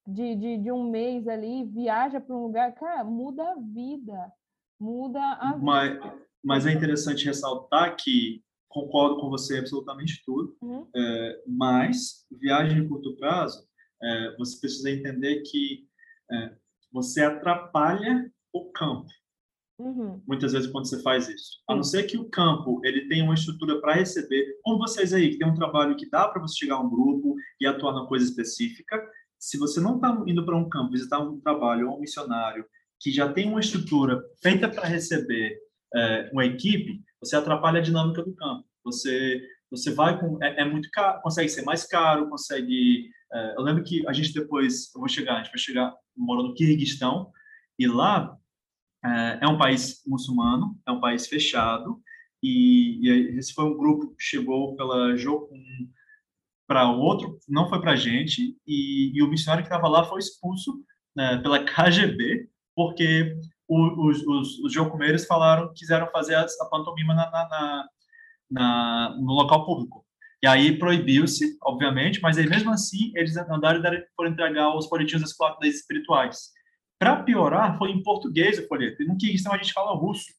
[0.07, 4.33] de, de, de um mês ali, viaja para um lugar, cara, muda a vida.
[4.79, 6.19] Muda a mas, vida.
[6.43, 10.87] Mas é interessante ressaltar que concordo com você absolutamente tudo, uhum.
[10.95, 13.65] é, mas viagem de curto prazo,
[14.03, 15.87] é, você precisa entender que
[16.31, 16.57] é,
[16.93, 19.09] você atrapalha o campo.
[19.79, 20.23] Uhum.
[20.27, 21.63] Muitas vezes quando você faz isso.
[21.69, 25.31] A não ser que o campo ele tenha uma estrutura para receber, como vocês aí,
[25.31, 28.07] que tem um trabalho que dá para você chegar a um grupo e atuar numa
[28.07, 29.03] coisa específica.
[29.39, 32.65] Se você não está indo para um campo, visitar um trabalho ou um missionário
[33.01, 35.59] que já tem uma estrutura feita para receber
[35.95, 38.65] é, uma equipe, você atrapalha a dinâmica do campo.
[38.85, 43.11] Você você vai com é, é muito caro, consegue ser mais caro, consegue.
[43.33, 46.49] É, eu lembro que a gente depois, eu vou chegar, a gente vai chegar, morando
[46.49, 47.33] no Quirguistão
[47.77, 48.39] e lá
[49.05, 52.01] é, é um país muçulmano, é um país fechado,
[52.43, 55.63] e, e esse foi um grupo que chegou pela Jocum
[56.67, 60.19] para outro, não foi para a gente, e, e, o missionário que estava lá foi
[60.19, 60.83] expulso
[61.15, 63.37] né, pela KGB, porque
[63.69, 67.89] o, os, os, os jocumeiros falaram, quiseram fazer a, a pantomima na, na,
[68.51, 70.05] na, no local público.
[70.43, 75.23] E aí proibiu-se, obviamente, mas aí mesmo assim eles andaram e foram entregar os folhetinhos
[75.23, 76.54] das quatro leis espirituais.
[77.05, 80.33] Para piorar, foi em português o folheto, e no Kirguistão a gente fala russo.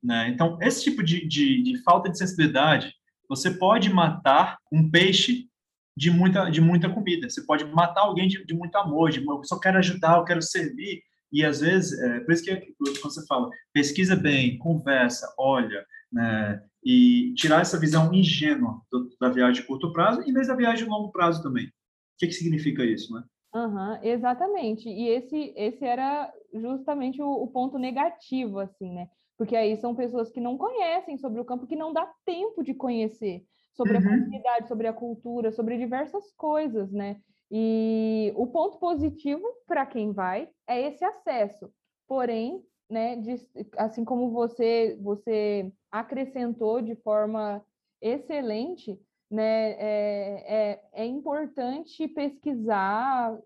[0.00, 0.28] Né?
[0.28, 2.94] Então, esse tipo de, de, de, falta de sensibilidade,
[3.28, 5.48] você pode matar um peixe
[5.96, 9.42] de muita, de muita comida, você pode matar alguém de, de muito amor, de eu
[9.42, 13.26] só quero ajudar, eu quero servir, e às vezes, é, por isso que quando você
[13.26, 19.66] fala, pesquisa bem, conversa, olha, né, e tirar essa visão ingênua do, da viagem de
[19.66, 21.66] curto prazo, em vez da viagem de longo prazo também.
[21.66, 21.70] O
[22.16, 23.24] que, que significa isso, né?
[23.56, 24.86] Uhum, exatamente.
[24.86, 29.08] E esse, esse era justamente o, o, ponto negativo, assim, né?
[29.38, 32.74] Porque aí são pessoas que não conhecem sobre o campo, que não dá tempo de
[32.74, 33.98] conhecer sobre uhum.
[33.98, 37.18] a comunidade, sobre a cultura, sobre diversas coisas, né?
[37.50, 41.72] E o ponto positivo para quem vai é esse acesso.
[42.06, 43.36] Porém, né, de,
[43.78, 47.64] assim como você você acrescentou de forma
[48.02, 53.36] excelente, né, é, é, é importante pesquisar,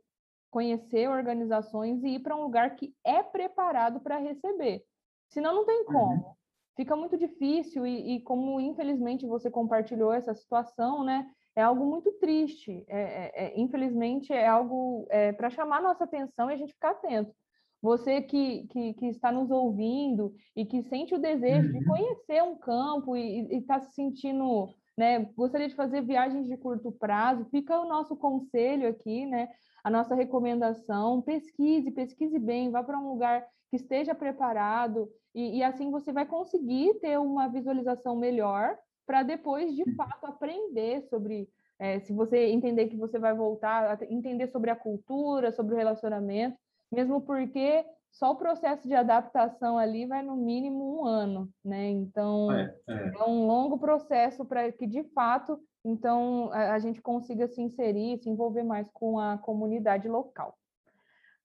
[0.50, 4.84] conhecer organizações e ir para um lugar que é preparado para receber.
[5.28, 5.86] Senão não tem uhum.
[5.86, 6.12] como.
[6.12, 6.34] Uhum.
[6.76, 11.30] Fica muito difícil e, e, como infelizmente você compartilhou essa situação, né?
[11.54, 12.84] É algo muito triste.
[12.88, 16.90] É, é, é infelizmente é algo é, para chamar nossa atenção e a gente ficar
[16.90, 17.34] atento.
[17.82, 21.78] Você que, que, que, está nos ouvindo e que sente o desejo uhum.
[21.78, 24.68] de conhecer um campo e está se sentindo
[25.00, 25.26] né?
[25.34, 29.48] Gostaria de fazer viagens de curto prazo, fica o nosso conselho aqui, né?
[29.82, 35.62] A nossa recomendação, pesquise, pesquise bem, vá para um lugar que esteja preparado e, e
[35.62, 41.98] assim você vai conseguir ter uma visualização melhor para depois, de fato, aprender sobre é,
[42.00, 46.58] se você entender que você vai voltar, entender sobre a cultura, sobre o relacionamento,
[46.92, 51.88] mesmo porque só o processo de adaptação ali vai no mínimo um ano, né?
[51.88, 53.12] Então é, é.
[53.18, 58.18] é um longo processo para que de fato então a, a, gente consiga se inserir,
[58.18, 60.58] se envolver mais com a comunidade local.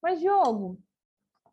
[0.01, 0.77] Mas Diogo,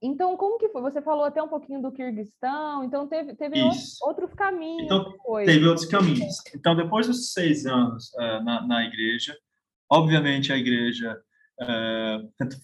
[0.01, 0.83] então como que foi?
[0.83, 4.85] Você falou até um pouquinho do Kirguistão, então teve, teve outros, outros, caminhos.
[4.85, 5.47] Então depois.
[5.47, 6.37] teve outros caminhos.
[6.55, 9.37] Então depois dos seis anos uh, na, na igreja,
[9.89, 11.17] obviamente a igreja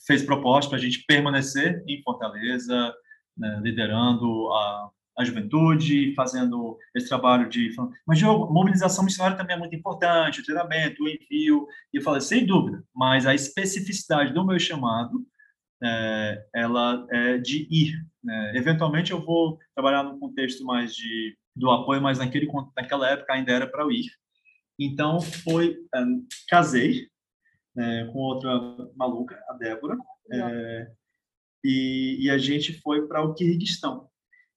[0.07, 2.94] fez proposta para a gente permanecer em Fortaleza,
[3.37, 7.74] né, liderando a, a juventude, fazendo esse trabalho de.
[8.07, 11.66] Mas, Diogo, mobilização missionária também é muito importante, o treinamento, o envio.
[11.92, 15.27] E eu falei, sem dúvida, mas a especificidade do meu chamado,
[15.83, 17.94] é, ela é de ir.
[18.22, 18.53] Né?
[18.57, 23.51] Eventualmente, eu vou trabalhar num contexto mais de do apoio, mas naquele, naquela época ainda
[23.51, 24.07] era para o ir.
[24.79, 25.77] Então, foi.
[25.92, 26.01] É,
[26.48, 27.09] casei,
[27.78, 28.50] é, com outra
[28.96, 29.96] maluca, a Débora,
[30.32, 30.90] é,
[31.64, 34.08] e, e, a gente foi para o Quirguistão.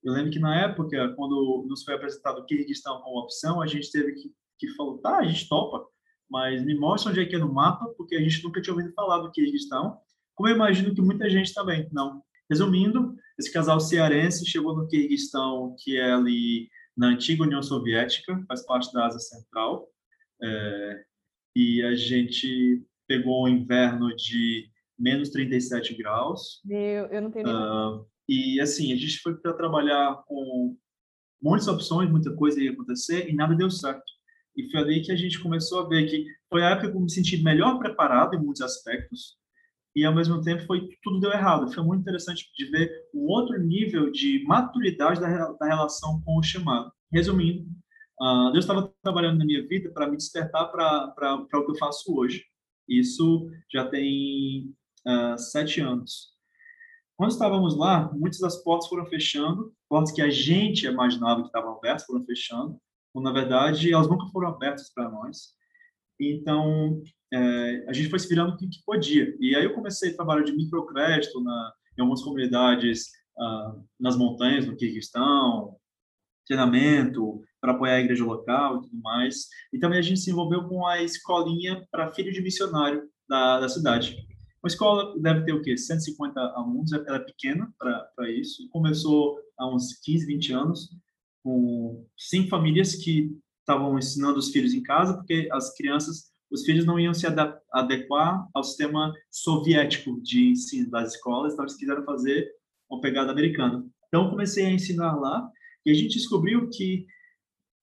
[0.03, 3.91] Eu lembro que na época, quando nos foi apresentado o Quirguistão como opção, a gente
[3.91, 5.85] teve que, que falar, tá, a gente topa,
[6.29, 8.93] mas me mostra onde é que é no mapa, porque a gente nunca tinha ouvido
[8.93, 9.99] falar do Quirguistão,
[10.35, 12.23] como eu imagino que muita gente também não.
[12.49, 18.65] Resumindo, esse casal cearense chegou no Quirguistão, que é ali na antiga União Soviética, faz
[18.65, 19.87] parte da Ásia Central,
[20.41, 21.03] é,
[21.55, 26.61] e a gente pegou um inverno de menos 37 graus.
[26.65, 27.45] Eu, eu não tenho.
[27.45, 30.77] Uh, E, assim, a gente foi para trabalhar com
[31.41, 34.09] muitas opções, muita coisa ia acontecer e nada deu certo.
[34.55, 37.01] E foi ali que a gente começou a ver que foi a época que eu
[37.01, 39.35] me senti melhor preparado em muitos aspectos
[39.93, 41.73] e, ao mesmo tempo, foi tudo deu errado.
[41.73, 46.43] Foi muito interessante de ver um outro nível de maturidade da, da relação com o
[46.43, 46.89] chamado.
[47.11, 47.67] Resumindo,
[48.21, 52.15] uh, Deus estava trabalhando na minha vida para me despertar para o que eu faço
[52.15, 52.45] hoje.
[52.87, 54.73] Isso já tem
[55.07, 56.31] uh, sete anos.
[57.15, 61.77] Quando estávamos lá, muitas das portas foram fechando, portas que a gente imaginava que estavam
[61.77, 62.79] abertas foram fechando,
[63.13, 65.53] quando, na verdade, elas nunca foram abertas para nós.
[66.19, 67.01] Então,
[67.33, 69.35] é, a gente foi se virando o que, podia.
[69.39, 74.65] E aí eu comecei a trabalhar de microcrédito na, em algumas comunidades ah, nas montanhas,
[74.65, 75.75] no Quirguistão,
[76.45, 79.47] treinamento para apoiar a igreja local e tudo mais.
[79.71, 83.69] E também a gente se envolveu com a escolinha para filho de missionário da, da
[83.69, 84.17] cidade.
[84.63, 85.77] Uma escola deve ter o quê?
[85.77, 88.67] 150 alunos, ela é pequena para isso.
[88.69, 90.89] Começou há uns 15, 20 anos,
[91.43, 96.85] com cinco famílias que estavam ensinando os filhos em casa, porque as crianças, os filhos
[96.85, 97.25] não iam se
[97.71, 102.51] adequar ao sistema soviético de ensino das escolas, então eles quiseram fazer
[102.89, 103.83] uma pegada americana.
[104.07, 105.49] Então comecei a ensinar lá
[105.85, 107.05] e a gente descobriu que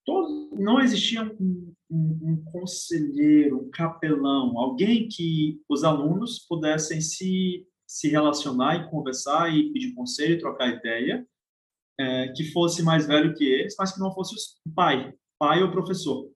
[0.09, 7.67] todo, não existia um, um, um, conselheiro, um capelão, alguém que os alunos pudessem se,
[7.87, 11.23] se relacionar e conversar e pedir conselho, trocar ideia,
[11.99, 14.33] é, que fosse mais velho que eles, mas que não fosse
[14.65, 16.27] o pai, pai ou professor.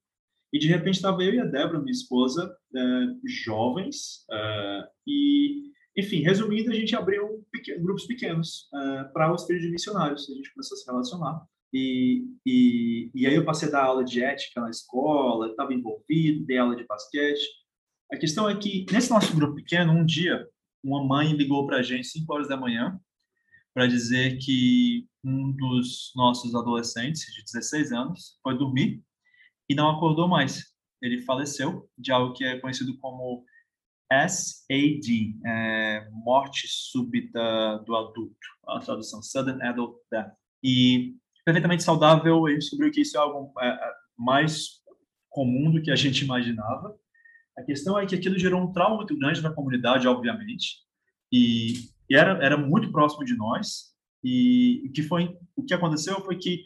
[0.53, 2.79] E de repente estava eu e a Débora, minha esposa, é,
[3.25, 7.43] jovens, é, e, enfim, resumindo, a gente abriu
[7.79, 10.29] grupos pequenos é, para os filhos de missionários.
[10.29, 11.52] A gente começou a se relacionar.
[11.73, 16.45] E, e, e aí eu passei a dar aula de ética na escola, estava envolvido,
[16.45, 17.41] dei aula de basquete.
[18.11, 20.47] A questão é que, nesse nosso grupo pequeno, um dia,
[20.83, 22.99] uma mãe ligou para a gente 5 horas da manhã
[23.73, 29.01] para dizer que um dos nossos adolescentes, de 16 anos, foi dormir
[29.67, 30.73] e não acordou mais.
[31.01, 33.43] Ele faleceu de algo que é conhecido como
[34.11, 40.33] SAD, é, morte súbita do adulto, a tradução, Sudden Adult Death.
[40.63, 44.81] E perfeitamente saudável, ele descobriu que isso é algo é, é, mais
[45.29, 46.95] comum do que a gente imaginava.
[47.57, 50.77] A questão é que aquilo gerou um trauma muito grande na comunidade, obviamente,
[51.31, 53.93] e, era, era muito próximo de nós.
[54.23, 56.63] E o que foi, o que aconteceu foi que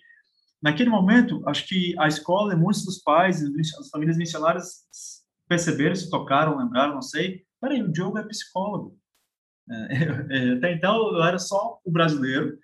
[0.61, 3.41] naquele momento, acho que a escola e muitos dos pais,
[3.79, 4.85] as famílias missionárias
[5.47, 7.43] perceberam, se tocaram, lembraram, não sei.
[7.61, 8.97] Peraí, o Diogo é psicólogo.
[9.69, 12.57] É, até então eu era só o brasileiro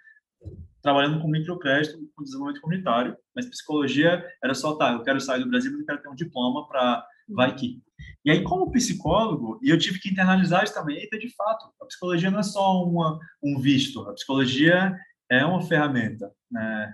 [0.83, 5.49] trabalhando com microcrédito, com desenvolvimento comunitário, mas psicologia era só, tá, eu quero sair do
[5.49, 7.81] Brasil, mas eu quero ter um diploma para vai que.
[8.25, 11.85] E aí, como psicólogo, e eu tive que internalizar isso também, eita, de fato, a
[11.85, 14.93] psicologia não é só uma, um visto, a psicologia
[15.31, 16.93] é uma ferramenta, né?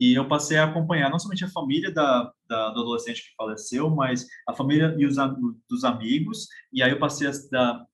[0.00, 3.90] E eu passei a acompanhar não somente a família da, da do adolescente que faleceu,
[3.90, 5.16] mas a família e os
[5.68, 7.84] dos amigos, e aí eu passei a dar,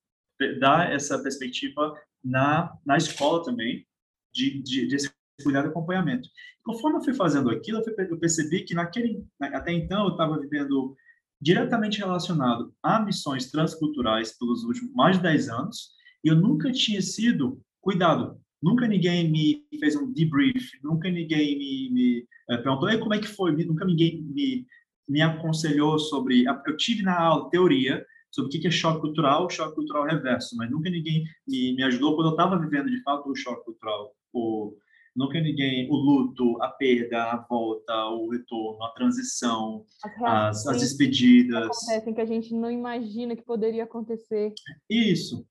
[0.61, 3.87] dar essa perspectiva na, na escola também,
[4.33, 5.11] de, de, desse
[5.43, 6.29] cuidado e acompanhamento.
[6.63, 10.95] Conforme eu fui fazendo aquilo, eu percebi que naquele, até então eu estava vivendo
[11.41, 15.91] diretamente relacionado a missões transculturais pelos últimos mais de 10 anos,
[16.25, 18.39] e eu nunca tinha sido cuidado.
[18.63, 23.27] Nunca ninguém me fez um debrief, nunca ninguém me, me é, perguntou como é que
[23.27, 24.67] foi, nunca ninguém me,
[25.07, 26.45] me aconselhou sobre.
[26.47, 30.71] Eu tive na aula teoria sobre o que é choque cultural, choque cultural reverso, mas
[30.71, 34.75] nunca ninguém me, me ajudou quando eu estava vivendo de fato o choque cultural, o,
[35.15, 39.85] Nunca ninguém, o luto, a perda, a volta, o retorno, a transição,
[40.25, 41.67] as, as despedidas.
[41.67, 44.53] Acontecem que a gente não imagina que poderia acontecer.
[44.91, 45.47] Isso.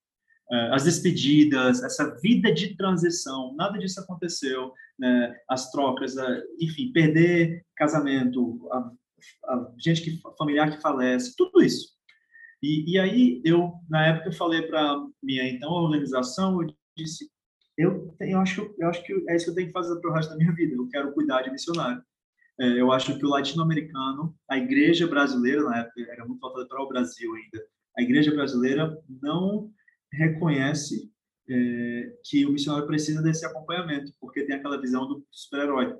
[0.52, 4.74] É, as despedidas, essa vida de transição, nada disso aconteceu.
[5.00, 5.34] Né?
[5.50, 6.16] As trocas,
[6.60, 8.92] enfim, perder casamento, a,
[9.48, 11.94] a gente que familiar que falece, tudo isso.
[12.62, 17.30] E, e aí eu, na época, eu falei para minha então organização, eu disse,
[17.78, 20.14] eu, eu, acho, eu acho que é isso que eu tenho que fazer para o
[20.14, 20.76] resto da minha vida.
[20.76, 22.04] Eu quero cuidar de missionário.
[22.60, 26.84] É, eu acho que o latino-americano, a igreja brasileira, na época era muito voltada para
[26.84, 27.66] o Brasil ainda,
[27.98, 29.72] a igreja brasileira não
[30.12, 31.12] reconhece
[31.50, 35.96] é, que o missionário precisa desse acompanhamento, porque tem aquela visão do super-herói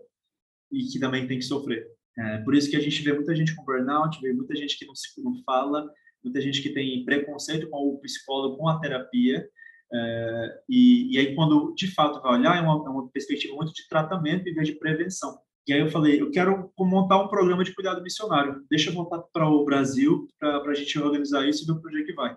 [0.72, 1.88] e que também tem que sofrer.
[2.18, 4.86] É, por isso que a gente vê muita gente com burnout, vê muita gente que
[4.86, 5.90] não, não fala,
[6.24, 9.48] muita gente que tem preconceito com o psicólogo, com a terapia,
[9.94, 13.74] é, e, e, aí, quando de fato vai olhar, é uma, é uma, perspectiva muito
[13.74, 15.38] de tratamento em vez de prevenção.
[15.68, 18.66] E aí eu falei, eu quero montar um programa de cuidado missionário.
[18.70, 22.02] Deixa eu voltar para o Brasil para a gente organizar isso e ver para onde
[22.02, 22.36] é que vai.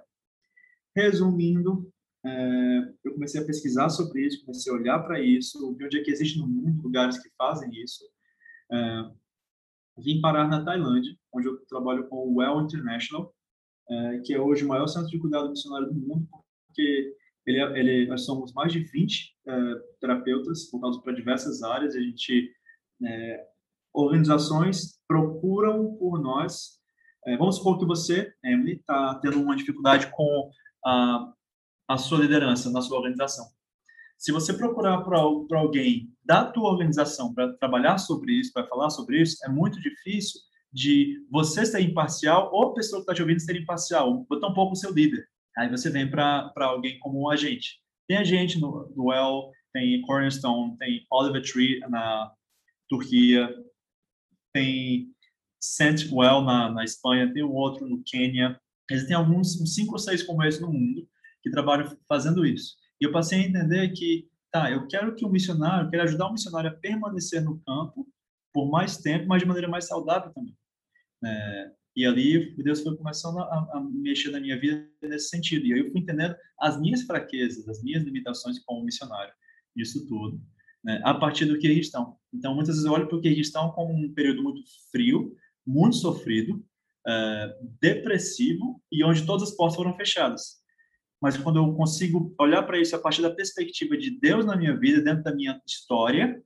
[0.95, 1.90] Resumindo,
[2.25, 6.03] é, eu comecei a pesquisar sobre isso, comecei a olhar para isso, vi onde é
[6.03, 8.05] que existe no mundo lugares que fazem isso.
[8.71, 9.11] É,
[9.99, 13.35] vim parar na Tailândia, onde eu trabalho com o Well International,
[13.88, 16.29] é, que é hoje o maior centro de cuidado missionário do mundo,
[16.66, 17.16] porque
[17.47, 21.95] ele, é, ele, nós somos mais de 20 é, terapeutas voltados para diversas áreas.
[21.95, 22.51] A gente
[23.05, 23.47] é,
[23.95, 26.81] organizações procuram por nós.
[27.27, 30.51] É, vamos supor que você, Emily, está tendo uma dificuldade com
[30.85, 31.33] a,
[31.89, 33.47] a sua liderança na sua organização.
[34.19, 35.19] Se você procurar para
[35.59, 40.41] alguém da tua organização para trabalhar sobre isso, para falar sobre isso, é muito difícil
[40.73, 44.73] de você ser imparcial ou a pessoa que está te ouvindo ser imparcial, ou tampouco
[44.73, 45.29] o seu líder.
[45.57, 47.81] Aí você vem para alguém como um agente.
[48.07, 52.33] Tem agente no, Well, tem Cornerstone, tem Oliver Tree na
[52.88, 53.49] Turquia,
[54.53, 55.12] tem
[56.12, 58.61] Well na, na Espanha, tem um outro no Quênia.
[58.90, 61.09] Existem alguns, uns cinco ou seis esse no mundo
[61.42, 62.77] que trabalham fazendo isso.
[63.01, 66.29] E eu passei a entender que, tá, eu quero que o missionário, eu quero ajudar
[66.29, 68.07] o missionário a permanecer no campo
[68.53, 70.57] por mais tempo, mas de maneira mais saudável também.
[71.25, 75.65] É, e ali Deus foi começando a, a, mexer na minha vida nesse sentido.
[75.67, 79.33] E aí eu fui entendendo as minhas fraquezas, as minhas limitações como missionário,
[79.75, 80.39] isso tudo,
[80.85, 82.19] né, a partir do Kirguistão.
[82.33, 84.61] Então, muitas vezes eu olho para o Kirguistão como um período muito
[84.93, 85.35] frio,
[85.67, 86.63] muito sofrido,
[87.09, 90.57] é, depressivo e onde todas as portas foram fechadas.
[91.21, 94.77] Mas quando eu consigo olhar para isso a partir da perspectiva de Deus na minha
[94.77, 96.43] vida, dentro da minha história,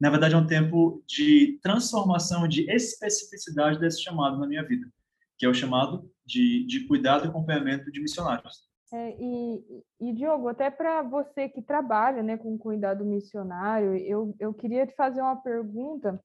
[0.00, 4.86] na verdade, é um tempo de transformação, de especificidade desse chamado na minha vida,
[5.36, 8.68] que é o chamado de, de cuidado e acompanhamento de missionários.
[8.92, 14.54] É, e, e, Diogo, até para você que trabalha né, com cuidado missionário, eu, eu
[14.54, 16.22] queria te fazer uma pergunta,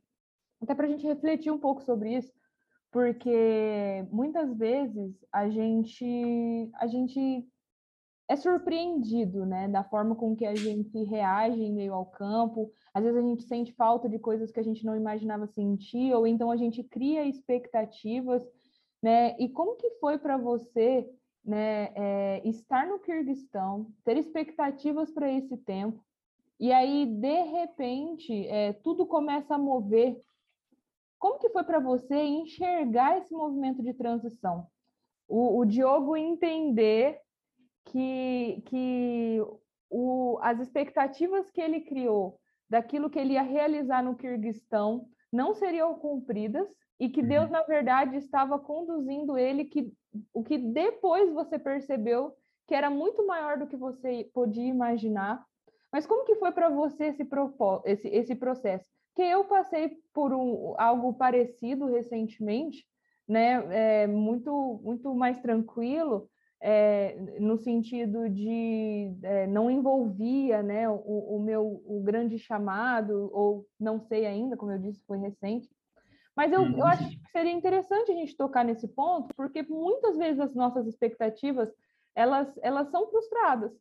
[0.62, 2.32] até para a gente refletir um pouco sobre isso,
[2.90, 7.46] porque muitas vezes a gente, a gente
[8.28, 12.72] é surpreendido, né, da forma com que a gente reage em meio ao campo.
[12.94, 16.26] Às vezes a gente sente falta de coisas que a gente não imaginava sentir, ou
[16.26, 18.42] então a gente cria expectativas,
[19.02, 19.36] né?
[19.38, 21.10] E como que foi para você,
[21.44, 26.02] né, é, estar no Kirguistão, ter expectativas para esse tempo,
[26.60, 30.18] e aí de repente é, tudo começa a mover.
[31.20, 34.68] Como que foi para você enxergar esse movimento de transição?
[35.28, 37.20] O, o Diogo entender
[37.86, 39.42] que, que
[39.90, 45.96] o, as expectativas que ele criou daquilo que ele ia realizar no Kirguistão não seriam
[45.96, 46.68] cumpridas
[47.00, 47.52] e que Deus, uhum.
[47.52, 49.92] na verdade, estava conduzindo ele que
[50.34, 52.36] o que depois você percebeu
[52.68, 55.44] que era muito maior do que você podia imaginar.
[55.92, 57.28] Mas como que foi para você esse,
[57.86, 58.90] esse, esse processo?
[59.16, 62.86] Que eu passei por um, algo parecido recentemente,
[63.28, 64.04] né?
[64.04, 66.30] É, muito muito mais tranquilo,
[66.66, 73.68] é, no sentido de é, não envolvia né, o, o, meu o grande chamado, ou
[73.78, 75.70] não sei ainda, como eu disse, foi recente.
[76.34, 76.78] Mas eu, uhum.
[76.78, 80.88] eu acho que seria interessante a gente tocar nesse ponto, porque muitas vezes as nossas
[80.88, 81.70] expectativas
[82.16, 83.78] elas, elas são frustradas,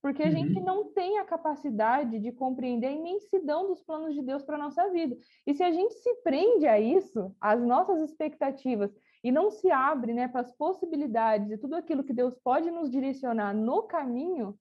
[0.00, 0.32] porque a uhum.
[0.32, 4.62] gente não tem a capacidade de compreender a imensidão dos planos de Deus para a
[4.62, 5.16] nossa vida.
[5.44, 10.12] E se a gente se prende a isso, às nossas expectativas, e não se abre
[10.12, 14.58] né, para as possibilidades e tudo aquilo que Deus pode nos direcionar no caminho,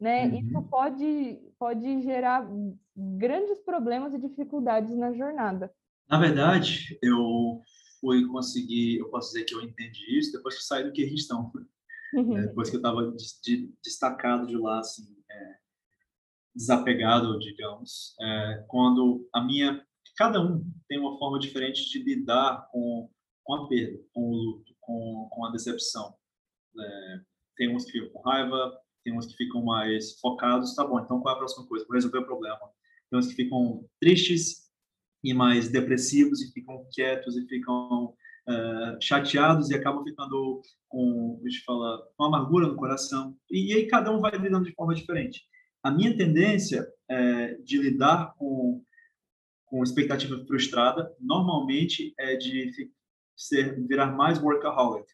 [0.00, 0.38] né, uhum.
[0.38, 2.48] isso pode, pode gerar
[2.96, 5.72] grandes problemas e dificuldades na jornada.
[6.08, 7.60] Na verdade, eu
[8.00, 11.52] fui conseguir, eu posso dizer que eu entendi isso depois que saí do Quirguistão.
[12.14, 12.38] Uhum.
[12.38, 15.56] É, depois que eu estava de, de, destacado de lá, assim, é,
[16.54, 19.84] desapegado, digamos, é, quando a minha
[20.16, 23.08] cada um tem uma forma diferente de lidar com
[23.44, 26.14] com a perda, com o luto, com, com a decepção.
[26.78, 27.20] É,
[27.56, 31.20] tem uns que ficam com raiva, tem uns que ficam mais focados, tá bom, então
[31.20, 31.84] qual é a próxima coisa?
[31.86, 32.60] Vou resolver o problema.
[33.10, 34.70] Tem uns que ficam tristes
[35.22, 41.60] e mais depressivos e ficam quietos e ficam uh, chateados e acabam ficando com, deixa
[41.60, 43.36] eu falar, com amargura no coração.
[43.50, 45.42] E, e, aí cada um vai lidando de forma diferente.
[45.82, 48.82] A minha tendência é, de lidar com,
[49.64, 52.90] com expectativa frustrada normalmente é de
[53.42, 55.06] ser virar mais workaholic.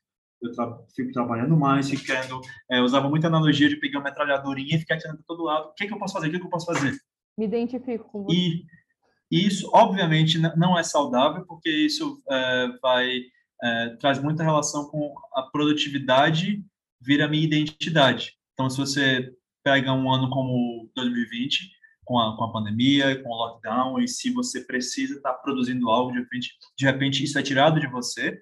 [0.42, 2.40] Eu tra fico trabalhando mais, ficando.
[2.70, 5.68] É, usava muita analogia de pegar uma metralhadorinha e ficar tirando para todo lado.
[5.68, 6.26] O que, é que eu posso fazer?
[6.26, 6.96] O que, é que eu posso fazer?
[7.38, 8.36] Me identifico com você.
[8.36, 8.66] E
[9.30, 13.22] isso, obviamente, não é saudável, porque isso é, vai
[13.62, 16.62] é, traz muita relação com a produtividade
[17.00, 18.34] vira minha identidade.
[18.52, 21.70] Então, se você pega um ano como 2020,
[22.06, 25.90] com a, com a pandemia, com o lockdown, e se você precisa estar tá produzindo
[25.90, 28.40] algo, de repente, de repente isso é tirado de você,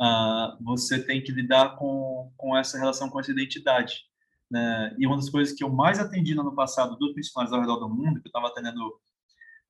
[0.00, 4.02] uh, você tem que lidar com, com essa relação, com essa identidade.
[4.50, 4.94] né?
[4.98, 7.78] E uma das coisas que eu mais atendi no ano passado dos missionários ao redor
[7.78, 8.86] do mundo, que eu estava atendendo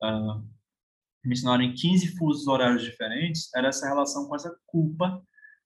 [0.03, 0.45] uh,
[1.23, 5.23] missionário em 15 fusos horários diferentes, era essa relação com essa culpa,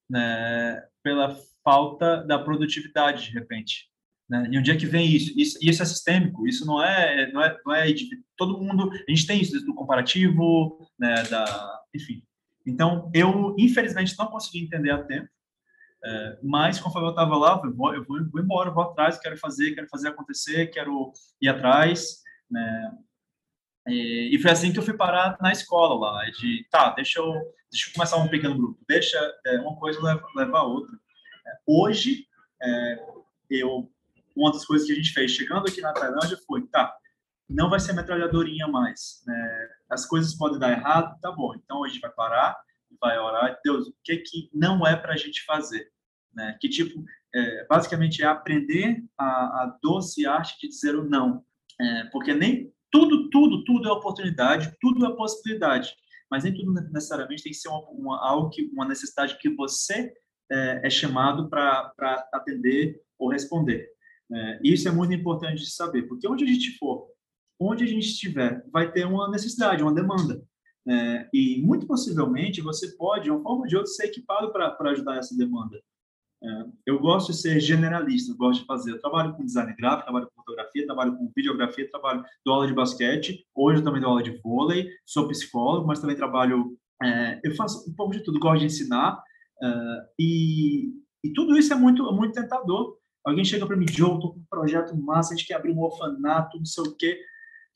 [0.08, 0.80] né?
[1.02, 3.92] Pela falta da produtividade, de repente.
[4.30, 4.48] Né?
[4.52, 5.34] E onde é que vem isso?
[5.38, 5.58] isso?
[5.62, 7.86] Isso é sistêmico, isso não é, não é, não é
[8.38, 12.24] todo mundo, a gente tem isso do comparativo, né, da, enfim.
[12.66, 15.30] Então, eu, infelizmente, não consegui entender a tempo,
[16.04, 19.74] é, mas conforme eu estava lá, eu vou, eu vou, embora, vou atrás, quero fazer,
[19.74, 21.12] quero fazer acontecer, quero
[21.42, 22.92] ir atrás, né?
[23.88, 27.34] E, e, foi assim que eu fui parar na escola lá, de, tá, deixa eu,
[27.70, 30.96] deixa eu começar um pequeno grupo, deixa é, uma coisa levar leva a outra.
[31.46, 32.26] É, hoje,
[32.62, 33.06] é,
[33.50, 33.93] eu
[34.36, 36.94] uma das coisas que a gente fez chegando aqui na Tailândia foi, tá,
[37.50, 39.70] não vai ser metralhadorinha mais, né?
[39.90, 41.54] As coisas podem dar errado, tá bom.
[41.56, 42.58] Então a gente vai parar,
[43.00, 45.88] vai orar, Deus, o que que não é para a gente fazer,
[46.34, 46.58] né?
[46.60, 47.04] Que tipo,
[47.36, 51.44] é, basicamente é aprender a, a, doce arte de dizer o não,
[51.80, 55.94] é, porque nem tudo, tudo, tudo é oportunidade, tudo é possibilidade,
[56.30, 60.14] mas nem tudo necessariamente tem que ser uma, uma algo que uma necessidade que você
[60.52, 61.94] é, é chamado para
[62.34, 63.93] atender ou responder.
[64.32, 67.08] É, isso é muito importante de saber, porque onde a gente for,
[67.60, 70.44] onde a gente estiver, vai ter uma necessidade, uma demanda.
[70.86, 74.76] É, e muito possivelmente você pode, de uma forma ou de outra, ser equipado para
[74.92, 75.80] ajudar essa demanda.
[76.44, 78.92] É, eu gosto de ser generalista, gosto de fazer.
[78.92, 82.74] Eu trabalho com design gráfico, trabalho com fotografia, trabalho com videografia, trabalho dou aula de
[82.74, 83.46] basquete.
[83.56, 86.78] Hoje eu também dou aula de vôlei, sou psicólogo, mas também trabalho.
[87.02, 89.24] É, eu faço um pouco de tudo, gosto de ensinar.
[89.62, 90.92] É, e,
[91.24, 94.46] e tudo isso é muito, muito tentador, Alguém chega para mim, Joe, tô com um
[94.50, 97.20] projeto massa, a gente quer abrir um orfanato, não sei o quê.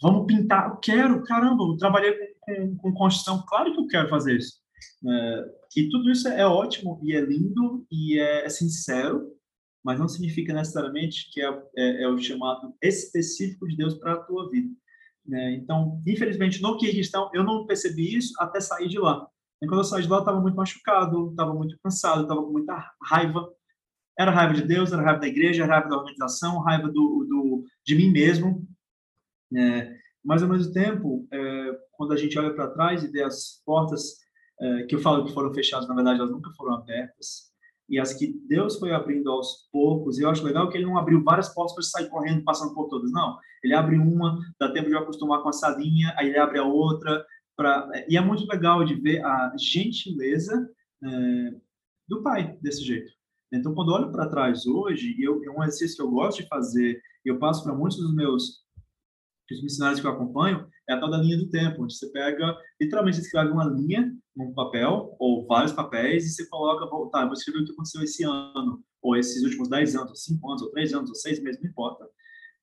[0.02, 0.70] Vamos pintar.
[0.70, 4.58] Eu quero, caramba, eu trabalhei com, com, com construção, claro que eu quero fazer isso.
[5.06, 5.46] É,
[5.76, 9.32] e tudo isso é ótimo e é lindo e é, é sincero,
[9.84, 14.18] mas não significa necessariamente que é, é, é o chamado específico de Deus para a
[14.18, 14.70] tua vida.
[15.32, 19.28] É, então, infelizmente, no Kirguistão, eu não percebi isso até sair de lá.
[19.62, 22.52] E quando eu saí de lá, eu estava muito machucado, estava muito cansado, estava com
[22.52, 23.50] muita raiva
[24.18, 27.66] era raiva de Deus, era raiva da igreja, era raiva da organização, raiva do, do
[27.86, 28.68] de mim mesmo.
[29.56, 33.62] É, mas, ao mesmo tempo, é, quando a gente olha para trás e vê as
[33.66, 34.18] portas
[34.60, 37.48] é, que eu falo que foram fechadas, na verdade, elas nunca foram abertas.
[37.90, 40.98] E as que Deus foi abrindo aos poucos, e eu acho legal que ele não
[40.98, 43.12] abriu várias portas para sair correndo, passando por todas.
[43.12, 46.66] Não, ele abre uma, dá tempo de acostumar com a salinha, aí ele abre a
[46.66, 47.26] outra.
[47.56, 47.90] Pra...
[48.10, 50.70] E é muito legal de ver a gentileza
[51.04, 51.54] é,
[52.08, 53.17] do pai desse jeito.
[53.54, 57.02] Então, quando olho para trás hoje, eu, é um exercício que eu gosto de fazer,
[57.26, 58.68] e eu passo para muitos dos meus
[59.50, 62.54] os missionários que eu acompanho, é a tal da linha do tempo, onde você pega,
[62.82, 67.62] literalmente, escreve uma linha num papel, ou vários papéis, e você coloca, tá, vou escrever
[67.62, 70.94] o que aconteceu esse ano, ou esses últimos 10 anos, ou 5 anos, ou 3
[70.94, 72.06] anos, ou 6 meses, não importa.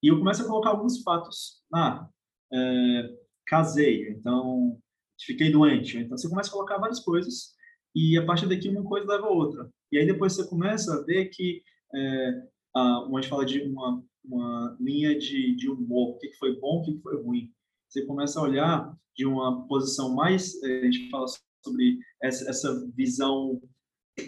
[0.02, 1.62] E eu começo a colocar alguns fatos.
[1.72, 2.06] Ah,
[2.52, 3.08] é,
[3.46, 4.78] casei, então
[5.20, 5.98] fiquei doente.
[5.98, 7.54] Então você começa a colocar várias coisas,
[7.94, 9.70] e a partir daqui uma coisa leva a outra.
[9.92, 11.62] E aí depois você começa a ver que,
[11.94, 12.42] é,
[12.74, 16.80] a, a gente fala de uma, uma linha de, de humor, o que foi bom,
[16.80, 17.50] o que foi ruim.
[17.88, 21.26] Você começa a olhar de uma posição mais, é, a gente fala
[21.64, 23.62] sobre essa, essa visão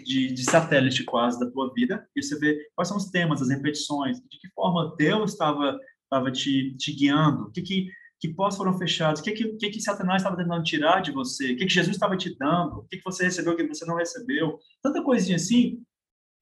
[0.03, 3.49] de, de, satélite quase da tua vida, e você vê quais são os temas, as
[3.49, 7.89] repetições, de que forma Deus estava estava te, te guiando, o que, que
[8.19, 11.53] que pós foram fechados, o que, que, que, que Satanás estava tentando tirar de você,
[11.53, 13.85] o que, que Jesus estava te dando, o que, que você recebeu, o que você
[13.85, 14.59] não recebeu.
[14.81, 15.83] Tanta coisinha assim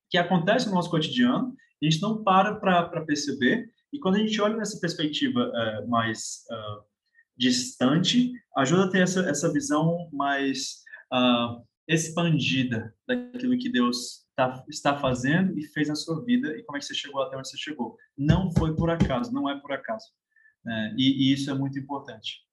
[0.10, 4.40] que acontece no nosso cotidiano, a gente não para para perceber, e quando a gente
[4.42, 6.84] olha nessa perspectiva uh, mais uh,
[7.38, 10.82] distante, ajuda a ter essa, essa visão mais
[11.14, 16.78] uh, expandida daquilo que Deus tá, está fazendo e fez na sua vida e como
[16.78, 17.98] é que você chegou até onde você chegou.
[18.18, 20.08] Não foi por acaso, não é por acaso.
[20.68, 22.44] É, e, e, isso é muito importante.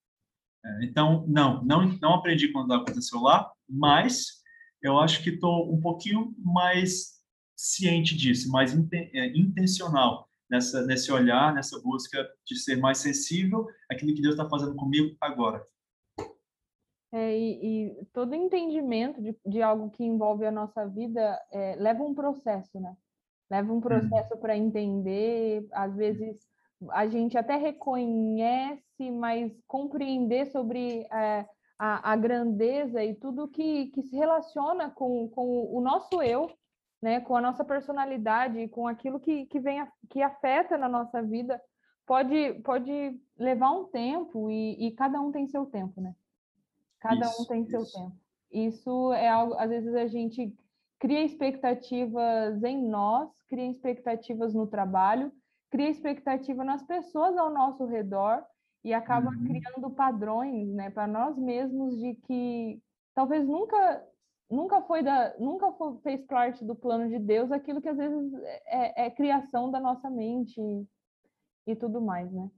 [0.65, 4.43] É, então, não, não, não aprendi quando aconteceu lá, mas
[4.83, 7.21] eu acho que estou um pouquinho mais
[7.57, 13.67] ciente disso, mais inten, é, intencional nessa, nesse olhar, nessa busca de ser mais sensível
[13.91, 15.65] àquilo que Deus está fazendo comigo agora.
[17.15, 22.03] É, e, e, todo entendimento de, de, algo que envolve a nossa vida é, leva
[22.03, 22.97] um processo, né?
[23.51, 23.81] Leva um uhum.
[23.83, 26.41] processo para entender, às vezes
[26.91, 31.47] a gente até reconhece, mas compreender sobre é,
[31.79, 36.51] a, a, grandeza e tudo que, que se relaciona com, com o nosso eu,
[37.01, 41.61] né, com a nossa personalidade, com aquilo que, que, vem, que afeta na nossa vida,
[42.07, 46.15] pode, pode levar um tempo e, e cada um tem seu tempo, né?
[47.01, 47.99] Cada isso, um tem seu isso.
[47.99, 48.17] tempo.
[48.53, 50.55] Isso é algo, às vezes a gente
[51.01, 55.33] cria expectativas em nós, cria expectativas no trabalho,
[55.73, 58.45] cria expectativa nas pessoas ao nosso redor
[58.85, 59.45] e acaba Uhum.
[59.47, 62.79] criando padrões, né, para nós mesmos de que
[63.15, 64.07] talvez nunca
[64.51, 68.35] nunca foi da nunca foi, fez parte do plano de Deus aquilo que às vezes
[68.67, 70.87] é, é criação da nossa mente e,
[71.73, 72.51] e tudo mais, né?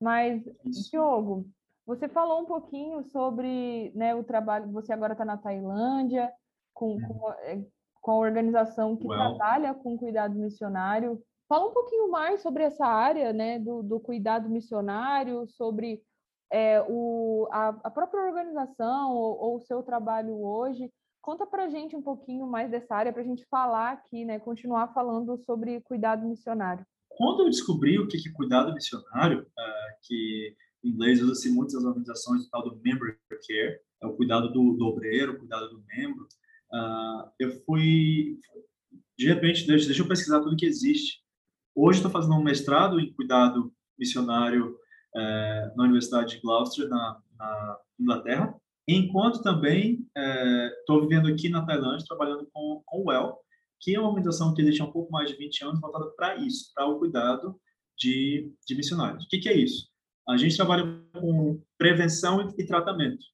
[0.00, 0.88] Mas Isso.
[0.90, 1.46] Diogo,
[1.84, 4.70] você falou um pouquinho sobre né, o trabalho.
[4.70, 6.32] Você agora está na Tailândia
[6.72, 7.64] com, com, a- é,
[8.00, 11.20] com a organização que trabalha com cuidado missionário.
[11.52, 16.00] Fala um pouquinho mais sobre essa área né, do, do cuidado missionário, sobre
[16.50, 20.90] é, o, a, a própria organização ou, o seu trabalho hoje.
[21.20, 24.94] Conta para gente um pouquinho mais dessa área, para a gente falar aqui, né, continuar
[24.94, 26.86] falando sobre cuidado missionário.
[27.10, 32.46] Quando eu descobri o que é cuidado missionário, ah, que em inglês usa-se muitas organizações
[32.46, 36.26] o tal do member care, é o cuidado do, do obreiro, o cuidado do membro,
[36.72, 38.38] ah, eu fui,
[39.18, 41.21] de repente, deixa, deixa eu pesquisar tudo que existe.
[41.74, 44.76] Hoje estou fazendo um mestrado em cuidado missionário
[45.16, 48.54] eh, na Universidade de Gloucester, na, na Inglaterra,
[48.86, 50.06] enquanto também
[50.80, 53.38] estou vivendo aqui na Tailândia, trabalhando com, o Well,
[53.80, 56.36] que é uma organização que existe há um pouco mais de 20 anos, voltada para
[56.36, 57.58] isso, para o cuidado
[57.98, 59.24] de, de missionários.
[59.24, 59.88] O que, que é isso?
[60.28, 63.24] A gente trabalha com prevenção e, tratamento.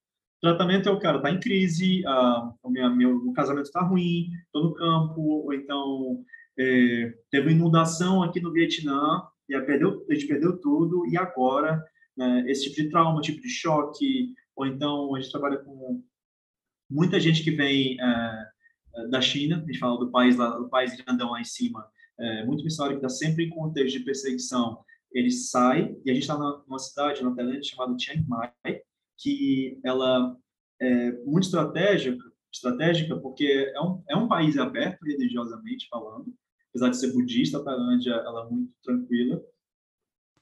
[0.41, 4.75] Tratamento é o cara está em crise, ah, meu, meu casamento está ruim, estou no
[4.75, 6.25] campo, ou então
[6.59, 11.83] é, teve inundação aqui no Vietnã, e a, perdeu, a gente perdeu tudo, e agora
[12.17, 16.03] né, esse tipo de trauma, tipo de choque, ou então a gente trabalha com
[16.91, 18.49] muita gente que vem é,
[19.09, 21.87] da China, a gente fala do país lá, do país grandão lá em cima,
[22.19, 26.23] é, muito missionário que está sempre em contexto de perseguição, ele sai, e a gente
[26.23, 28.53] está numa cidade, na Tailândia, chamada Chiang Mai,
[29.17, 30.37] que ela
[30.81, 36.35] é muito estratégica, estratégica porque é um, é um país aberto religiosamente falando,
[36.71, 39.41] apesar de ser budista, a Tailândia ela é muito tranquila.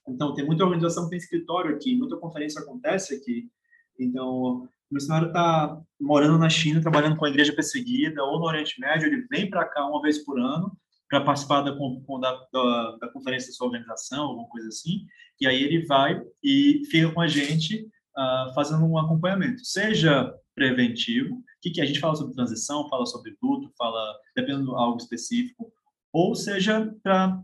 [0.08, 3.50] Então, tem muita organização que tem escritório aqui, muita conferência acontece aqui.
[3.98, 8.80] Então, o missionário está morando na China, trabalhando com a igreja perseguida, ou no Oriente
[8.80, 10.76] Médio, ele vem para cá uma vez por ano
[11.08, 15.06] para participar da, da, da, conferência da sua organização, alguma coisa assim,
[15.40, 21.42] e aí ele vai e fica com a gente uh, fazendo um acompanhamento, seja preventivo,
[21.60, 25.72] que, que a gente fala sobre transição, fala sobre luto, fala dependendo de algo específico,
[26.16, 27.42] ou seja para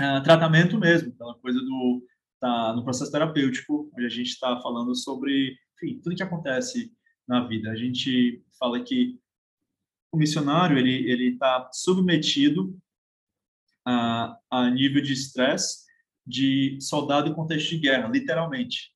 [0.00, 2.04] uh, tratamento mesmo, aquela coisa do
[2.40, 6.92] tá no processo terapêutico, onde a gente está falando sobre, enfim, tudo que acontece
[7.26, 7.70] na vida.
[7.70, 9.16] A gente fala que
[10.12, 12.76] o missionário ele ele está submetido
[13.86, 15.84] a, a nível de estresse
[16.26, 18.92] de soldado em contexto de guerra, literalmente.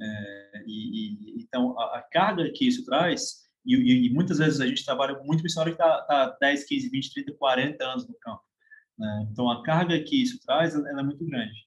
[0.00, 4.66] É, e, e, então a, a, carga que isso traz e, e, muitas vezes a
[4.66, 8.14] gente trabalha com muito missionário que está tá 10, 15, 20, 30, 40 anos no
[8.14, 8.42] campo.
[8.98, 9.28] Né?
[9.30, 11.66] Então a carga que isso traz é muito grande.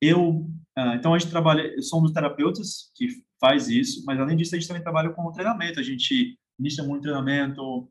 [0.00, 3.08] Eu, ah, então a gente trabalha, dos terapeutas que
[3.40, 5.80] faz isso, mas além disso a gente também trabalha com treinamento.
[5.80, 7.90] A gente ministra muito treinamento,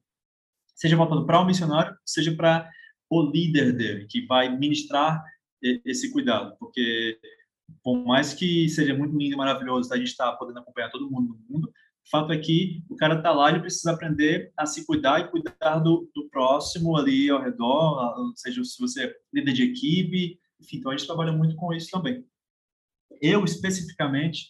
[0.76, 2.70] seja voltado para o missionário, seja para
[3.10, 5.24] o líder dele, que vai ministrar
[5.86, 7.18] esse cuidado, porque
[7.82, 11.10] por mais que seja muito lindo e maravilhoso a gente estar tá podendo acompanhar todo
[11.10, 11.74] mundo no mundo,
[12.06, 15.28] o fato é que o cara está lá e precisa aprender a se cuidar e
[15.30, 20.78] cuidar do, do próximo ali ao redor, seja se você é líder de equipe, enfim,
[20.78, 22.26] então a gente trabalha muito com isso também.
[23.22, 24.48] Eu, especificamente,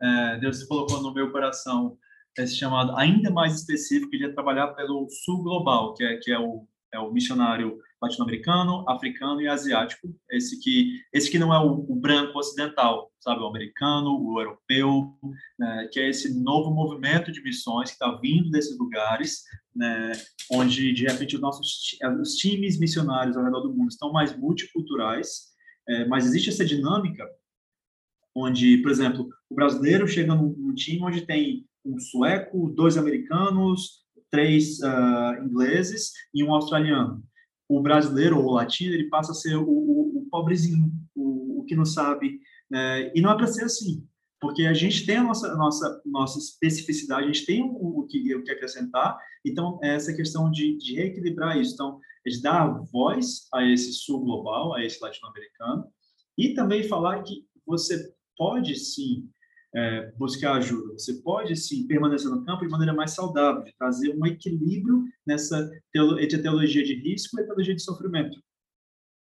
[0.00, 1.96] é, Deus colocou no meu coração
[2.38, 6.66] esse chamado ainda mais específico de trabalhar pelo sul global, que é, que é, o,
[6.92, 11.94] é o missionário latino-americano, africano e asiático, esse que esse que não é o, o
[11.94, 15.14] branco ocidental, sabe, o americano, o europeu,
[15.58, 19.42] né, que é esse novo movimento de missões que está vindo desses lugares,
[19.74, 20.12] né,
[20.50, 25.50] onde de repente os nossos os times missionários ao redor do mundo estão mais multiculturais,
[25.86, 27.26] é, mas existe essa dinâmica
[28.34, 34.04] onde, por exemplo, o brasileiro chega num, num time onde tem um sueco, dois americanos,
[34.30, 37.22] três uh, ingleses e um australiano
[37.70, 41.64] o brasileiro ou o latino ele passa a ser o, o, o pobrezinho, o, o,
[41.64, 43.12] que não sabe, né?
[43.14, 44.04] e não é para ser assim,
[44.40, 48.42] porque a gente tem a nossa nossa nossa especificidade, a gente tem o, que o
[48.42, 49.16] que acrescentar,
[49.46, 54.20] então é essa questão de, de reequilibrar isso, então de dar voz a esse sul
[54.20, 55.86] global, a esse latino-americano,
[56.36, 59.28] e também falar que você pode sim
[59.74, 60.94] é, buscar ajuda.
[60.94, 65.70] Você pode, sim, permanecer no campo de maneira mais saudável, de trazer um equilíbrio nessa
[65.94, 68.40] entre a teologia de risco e a teologia de sofrimento.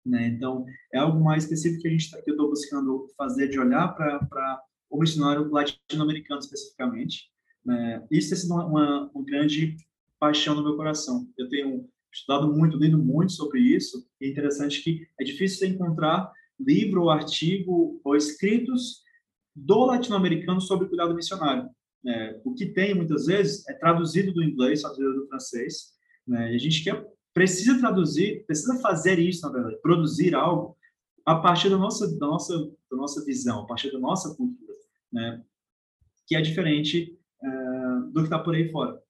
[0.06, 0.28] Né?
[0.28, 3.60] Então, é algo mais específico que, a gente tá, que eu estou buscando fazer, de
[3.60, 7.30] olhar para o missionário latino-americano especificamente.
[7.66, 8.06] Né?
[8.10, 9.76] Isso tem sido uma, uma, uma grande
[10.20, 11.28] paixão no meu coração.
[11.38, 16.32] Eu tenho estudado muito, lido muito sobre isso, e é interessante que é difícil encontrar
[16.60, 19.04] livro, ou artigo, ou escritos
[19.58, 21.70] do latino-americano sobre cuidado missionário.
[22.06, 25.94] É, o que tem, muitas vezes, é traduzido do inglês, traduzido do francês,
[26.28, 26.54] né?
[26.54, 30.78] e a gente quer, precisa traduzir, precisa fazer isso, na verdade, produzir algo
[31.26, 34.74] a partir da nossa, da nossa, da nossa visão, a partir da nossa cultura,
[35.12, 35.44] né?
[36.28, 37.50] que é diferente é,
[38.12, 39.02] do que está por aí fora.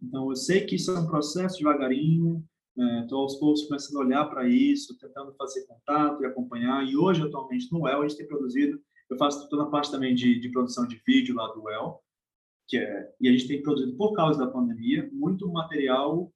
[0.00, 2.44] Então, eu sei que isso é um processo devagarinho,
[3.02, 6.86] estou é, aos poucos começando a olhar para isso, tentando fazer contato e acompanhar.
[6.86, 8.80] E hoje, atualmente, no El, a gente tem produzido,
[9.10, 12.02] eu faço toda a parte também de, de produção de vídeo lá do El,
[12.68, 16.32] que é, e a gente tem produzido, por causa da pandemia, muito material,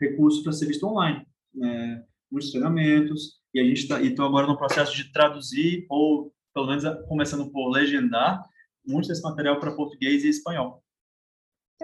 [0.00, 2.04] recurso para ser visto online, né?
[2.30, 6.84] muitos treinamentos, e a gente está então agora no processo de traduzir, ou pelo menos
[7.06, 8.42] começando por legendar,
[8.86, 10.82] muito desse material para português e espanhol,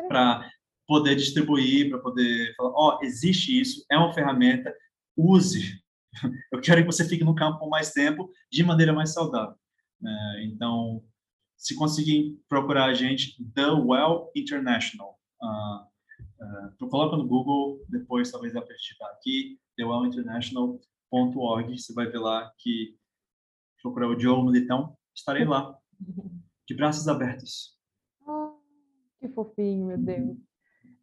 [0.08, 0.50] para
[0.86, 4.74] poder distribuir, para poder falar, ó, oh, existe isso, é uma ferramenta,
[5.16, 5.80] use.
[6.52, 9.56] Eu quero que você fique no campo por mais tempo, de maneira mais saudável.
[10.04, 11.04] É, então,
[11.56, 15.16] se conseguir procurar a gente, The Well International.
[15.40, 15.86] Uh,
[16.44, 22.52] uh, coloca no Google, depois talvez dá para digitar aqui, thewellinternational.org, você vai ver lá
[22.58, 22.96] que
[23.80, 25.78] procurar o Joe Militão, estarei lá,
[26.66, 27.78] de braços abertos.
[28.26, 28.58] Oh,
[29.20, 30.36] que fofinho, meu Deus.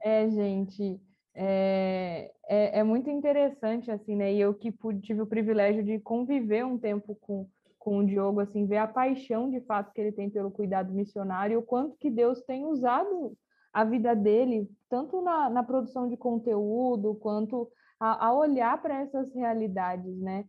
[0.02, 1.02] É, gente,
[1.34, 4.34] é, é, é, muito interessante, assim, né?
[4.34, 7.50] E eu que pude, tive o privilégio de conviver um tempo com,
[7.90, 11.58] com o Diogo, assim, ver a paixão de fato que ele tem pelo cuidado missionário
[11.58, 13.36] o quanto que Deus tem usado
[13.74, 17.68] a vida dele, tanto na, na produção de conteúdo, quanto
[18.00, 20.46] a, a olhar para essas realidades, né?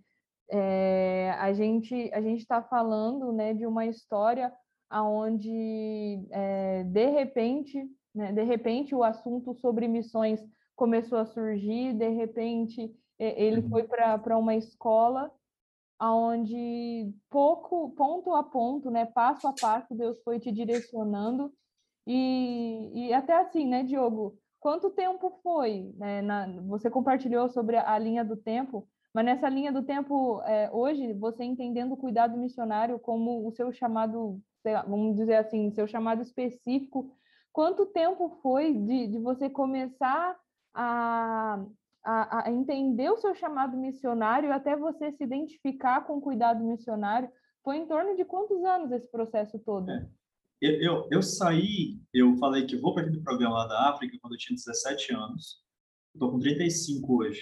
[0.51, 4.53] É, a gente a gente está falando né, de uma história
[4.93, 8.33] onde é, de repente né?
[8.33, 13.69] De repente, o assunto sobre missões começou a surgir, de repente, ele uhum.
[13.69, 15.31] foi para uma escola
[16.01, 21.53] onde pouco, ponto a ponto, né, passo a passo, Deus foi te direcionando.
[22.07, 24.39] E, e até assim, né, Diogo?
[24.59, 25.93] Quanto tempo foi?
[25.97, 30.41] Né, na, você compartilhou sobre a, a, linha do tempo, mas nessa linha do tempo,
[30.43, 35.71] é, hoje, você entendendo o cuidado missionário como o seu chamado, lá, vamos dizer assim,
[35.73, 37.11] seu chamado específico
[37.53, 40.37] Quanto tempo foi de, de você começar
[40.73, 41.65] a,
[42.05, 47.31] a, a, entender o seu chamado missionário até você se identificar com o cuidado missionário?
[47.63, 49.91] Foi em torno de quantos anos esse processo todo?
[49.91, 50.09] É.
[50.61, 54.35] Eu, eu, eu, saí, eu falei que vou partir do programa lá da África quando
[54.35, 55.63] eu tinha 17 anos.
[56.15, 57.41] Estou com 35 hoje.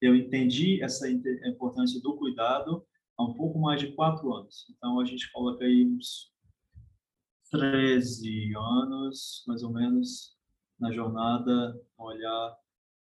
[0.00, 2.86] Eu entendi essa importância do cuidado
[3.18, 4.66] há um pouco mais de quatro anos.
[4.70, 6.32] Então, a gente coloca aí uns
[7.50, 10.34] 13 anos, mais ou menos,
[10.78, 12.56] na jornada, olhar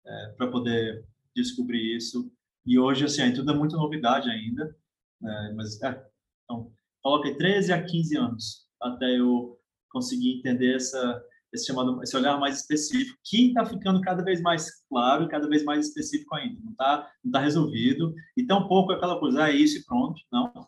[0.08, 1.05] é, para poder
[1.36, 2.32] descobrir isso.
[2.66, 4.76] E hoje, assim, tudo é muita novidade ainda,
[5.22, 5.53] né?
[5.55, 6.05] mas, é,
[6.43, 9.58] então, coloquei 13 a 15 anos até eu
[9.89, 14.86] conseguir entender essa, esse chamado, esse olhar mais específico, que está ficando cada vez mais
[14.88, 16.60] claro cada vez mais específico ainda.
[16.64, 18.14] Não está não tá resolvido.
[18.36, 20.22] E tão pouco é aquela coisa, ah, é isso e pronto.
[20.32, 20.68] Não.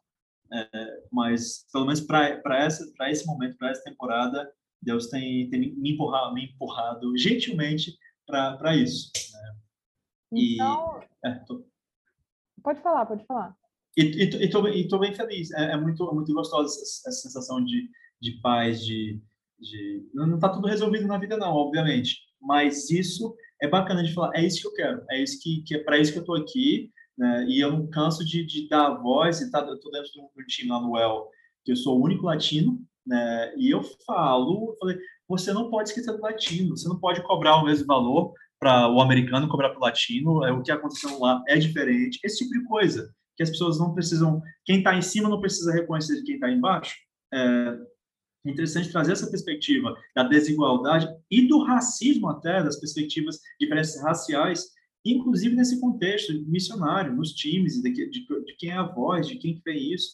[0.51, 2.67] É, mas pelo menos para
[3.11, 7.95] esse momento para essa temporada Deus tem, tem me empurrado me empurrado gentilmente
[8.29, 9.55] para isso né?
[10.31, 11.65] então e, é, tô...
[12.63, 13.55] pode falar pode falar
[13.97, 17.89] e estou bem feliz é, é, muito é muito gostosa essa, essa, sensação de,
[18.21, 19.21] de paz de,
[19.59, 24.31] de não está tudo resolvido na vida não obviamente mas isso é bacana de falar
[24.35, 26.35] é isso que eu quero é isso que, que é para isso que eu estou
[26.35, 27.45] aqui né?
[27.49, 30.45] E eu não canso de, de dar voz, e tá, eu estou dentro de um
[30.47, 31.29] time lá no UEL,
[31.65, 33.53] que eu sou o único latino, né?
[33.57, 34.97] e eu falo, eu falei,
[35.29, 38.99] você não pode esquecer do latino, você não pode cobrar o mesmo valor para o
[38.99, 42.65] americano cobrar para o latino, é, o que aconteceu lá é diferente, esse tipo de
[42.65, 46.51] coisa, que as pessoas não precisam, quem está em cima não precisa reconhecer quem está
[46.51, 46.97] embaixo.
[47.33, 47.77] É
[48.45, 54.65] interessante trazer essa perspectiva da desigualdade e do racismo até, das perspectivas de diferenças raciais,
[55.05, 59.61] inclusive nesse contexto missionário, nos times, de, de, de quem é a voz, de quem
[59.61, 60.11] fez isso.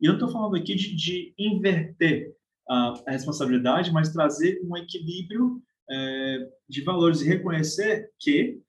[0.00, 2.32] E eu estou falando aqui de, de inverter
[2.68, 8.60] a, responsabilidade, mas trazer um equilíbrio é, de valores e reconhecer que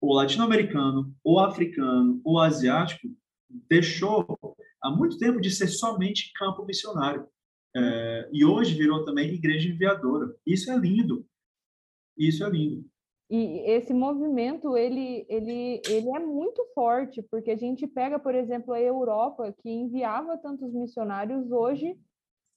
[0.00, 3.08] o latino-americano, o africano, o asiático
[3.68, 4.38] deixou
[4.82, 7.26] há muito tempo de ser somente campo missionário.
[7.76, 10.34] É, e hoje virou também igreja enviadora.
[10.46, 11.26] Isso é lindo.
[12.16, 12.84] Isso é lindo.
[13.30, 18.72] E esse movimento, ele, ele, ele é muito forte, porque a gente pega, por exemplo,
[18.72, 21.96] a Europa, que enviava tantos missionários, hoje,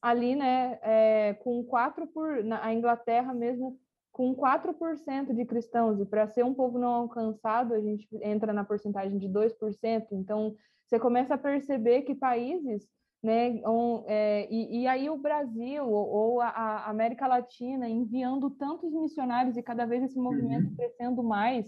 [0.04, 2.44] ali, né, é, com quatro por...
[2.44, 3.80] Na, a Inglaterra mesmo,
[4.12, 8.66] com 4% de cristãos, e para ser um povo não alcançado, a gente entra na
[8.66, 12.86] porcentagem de 2%, então você começa a perceber que países,
[13.24, 13.62] né,
[14.06, 19.56] é, e, e, aí o Brasil ou, ou a, a, América Latina enviando tantos missionários
[19.56, 20.76] e cada vez esse movimento uhum.
[20.76, 21.66] crescendo mais,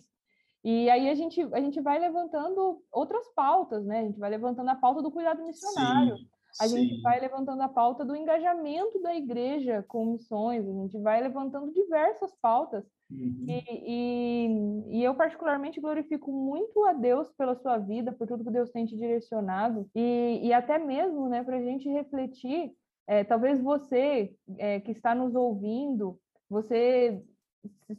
[0.61, 4.69] e aí a gente, a gente vai levantando outras pautas, né, a gente vai levantando
[4.69, 6.77] a pauta do cuidado missionário, Sim a Sim.
[6.77, 11.71] gente vai levantando a pauta do engajamento da igreja com missões, a gente vai levantando
[11.71, 12.85] diversas pautas.
[13.11, 13.45] Uhum.
[13.47, 18.51] E, e, e, eu, particularmente, glorifico muito a Deus pela sua vida, por tudo que
[18.51, 22.71] Deus tem te direcionado, e, e até mesmo né, para a gente refletir.
[23.07, 27.21] É, talvez você é, que está nos ouvindo, você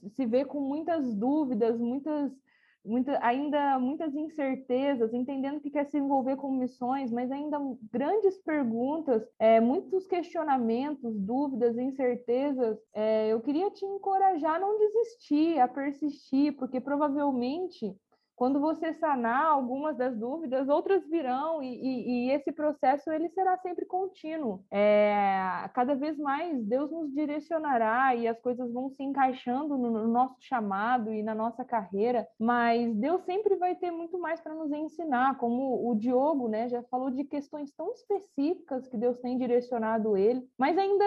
[0.08, 2.32] se vê com muitas dúvidas, muitas
[3.20, 7.58] ainda muitas incertezas, entendendo que quer se envolver com missões, mas ainda
[7.92, 12.78] grandes perguntas, é, muitos questionamentos, dúvidas, incertezas.
[12.94, 17.94] É, eu queria te encorajar a não desistir, a persistir, porque provavelmente
[18.36, 23.56] quando você sanar algumas das dúvidas, outras virão e, e, e esse processo ele será
[23.58, 24.62] sempre contínuo.
[24.70, 30.06] É, cada vez mais Deus nos direcionará e as coisas vão se encaixando no, no
[30.06, 34.70] nosso chamado e na nossa carreira, mas Deus sempre vai ter muito mais para nos
[34.70, 40.16] ensinar, como o Diogo, né, já falou de questões tão específicas que Deus tem direcionado
[40.16, 41.04] ele, mas ainda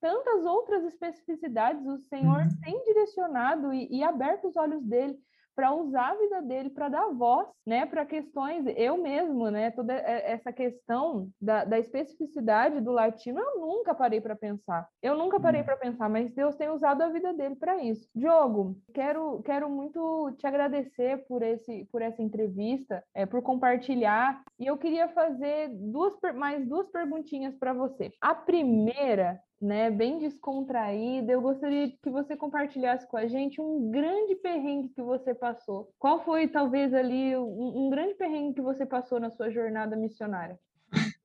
[0.00, 2.60] tantas outras especificidades o Senhor uhum.
[2.62, 5.18] tem direcionado e, e aberto os olhos dele
[5.58, 9.92] para usar a vida dele para dar voz, né, para questões, eu mesmo, né, toda
[9.92, 14.86] essa questão da, da especificidade do latino, eu nunca parei para pensar.
[15.02, 15.66] Eu nunca parei uhum.
[15.66, 18.08] para pensar, mas Deus tem usado a vida dele para isso.
[18.14, 24.66] Diogo, quero, quero muito te agradecer por esse por essa entrevista, é, por compartilhar, e
[24.66, 28.12] eu queria fazer duas mais duas perguntinhas para você.
[28.20, 31.32] A primeira né, bem descontraída.
[31.32, 35.92] Eu gostaria que você compartilhasse com a gente um grande perrengue que você passou.
[35.98, 40.58] Qual foi, talvez, ali, um, um grande perrengue que você passou na sua jornada missionária?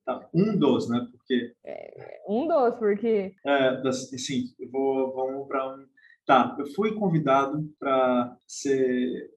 [0.04, 1.06] Tá, um dos, né?
[1.10, 1.54] Porque.
[1.64, 3.34] É, um dos, porque.
[3.46, 5.86] É, sim, eu vou, vamos para um.
[6.26, 9.30] Tá, eu fui convidado para ser.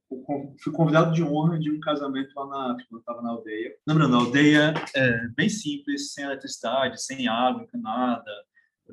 [0.64, 3.76] Fui convidado de honra de um casamento lá na África, eu estava na aldeia.
[3.86, 8.32] Lembrando, a aldeia é bem simples, sem eletricidade, sem água encanada,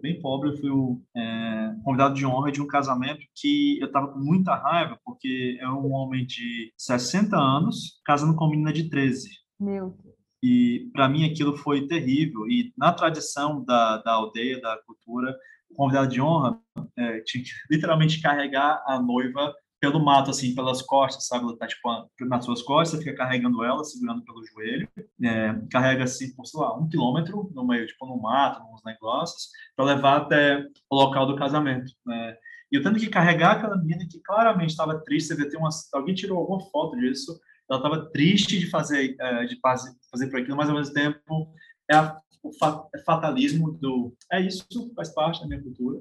[0.01, 4.09] bem pobre, eu fui o é, convidado de honra de um casamento que eu estava
[4.09, 8.89] com muita raiva, porque é um homem de 60 anos casando com uma menina de
[8.89, 9.29] 13.
[9.59, 10.15] Meu Deus.
[10.43, 12.47] E para mim aquilo foi terrível.
[12.47, 15.35] E na tradição da, da aldeia, da cultura,
[15.71, 16.61] o convidado de honra
[16.99, 19.55] é, tinha que literalmente carregar a noiva
[19.85, 21.45] pelo mato, assim, pelas costas, sabe?
[21.45, 21.89] Ela tá, tipo,
[22.21, 24.89] nas suas costas, fica carregando ela, segurando pelo joelho,
[25.23, 29.51] é, carrega, assim, por, sei lá, um quilômetro no meio, tipo, no mato, nos negócios,
[29.77, 32.37] para levar até o local do casamento, né?
[32.73, 35.69] E eu tendo que carregar aquela menina que claramente estava triste, você vê, tem uma,
[35.93, 37.39] alguém tirou alguma foto disso,
[37.71, 41.53] ela estava triste de fazer, é, de fazer, por aquilo, mas ao mesmo tempo
[41.91, 42.51] é a, o
[42.95, 44.67] é fatalismo do, é isso,
[44.97, 46.01] faz parte da minha cultura,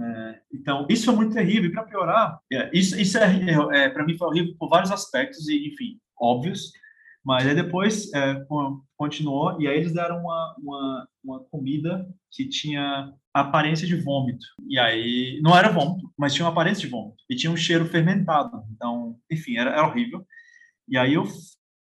[0.00, 1.68] é, então, isso foi muito terrível.
[1.68, 4.90] E para piorar, é, isso, isso é, é, é para mim foi horrível por vários
[4.90, 6.72] aspectos, e enfim, óbvios.
[7.24, 8.42] Mas aí depois é,
[8.96, 14.46] continuou, e aí eles deram uma, uma, uma comida que tinha aparência de vômito.
[14.66, 17.22] E aí, não era vômito, mas tinha uma aparência de vômito.
[17.28, 18.62] E tinha um cheiro fermentado.
[18.74, 20.24] Então, enfim, era, era horrível.
[20.88, 21.26] E aí eu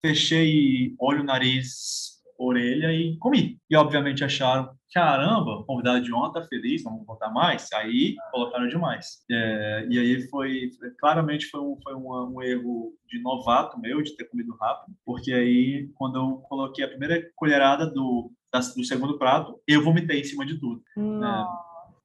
[0.04, 3.58] fechei olho, nariz, orelha e comi.
[3.68, 7.72] E obviamente acharam, caramba, convidado de ontem tá feliz, vamos contar mais.
[7.72, 9.24] Aí colocaram demais.
[9.30, 14.24] É, e aí foi, claramente foi, um, foi um, erro de novato meu de ter
[14.24, 18.30] comido rápido, porque aí quando eu coloquei a primeira colherada do,
[18.76, 20.82] do segundo prato, eu vomitei em cima de tudo.
[20.96, 21.46] Né?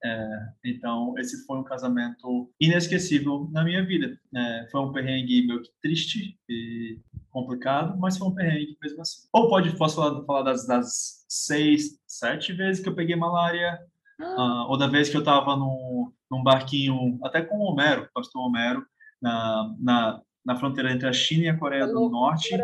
[0.03, 0.27] É,
[0.65, 4.17] então, esse foi um casamento inesquecível na minha vida.
[4.35, 6.99] É, foi um perrengue meio que triste e
[7.29, 9.27] complicado, mas foi um perrengue mesmo assim.
[9.31, 13.79] Ou pode, posso falar, falar das, das seis, sete vezes que eu peguei malária,
[14.19, 14.65] ah.
[14.65, 18.41] uh, ou da vez que eu estava num, num barquinho, até com o Homero, pastor
[18.41, 18.83] Homero,
[19.21, 22.57] na, na, na fronteira entre a China e a Coreia do Norte,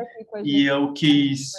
[0.43, 1.51] e eu quis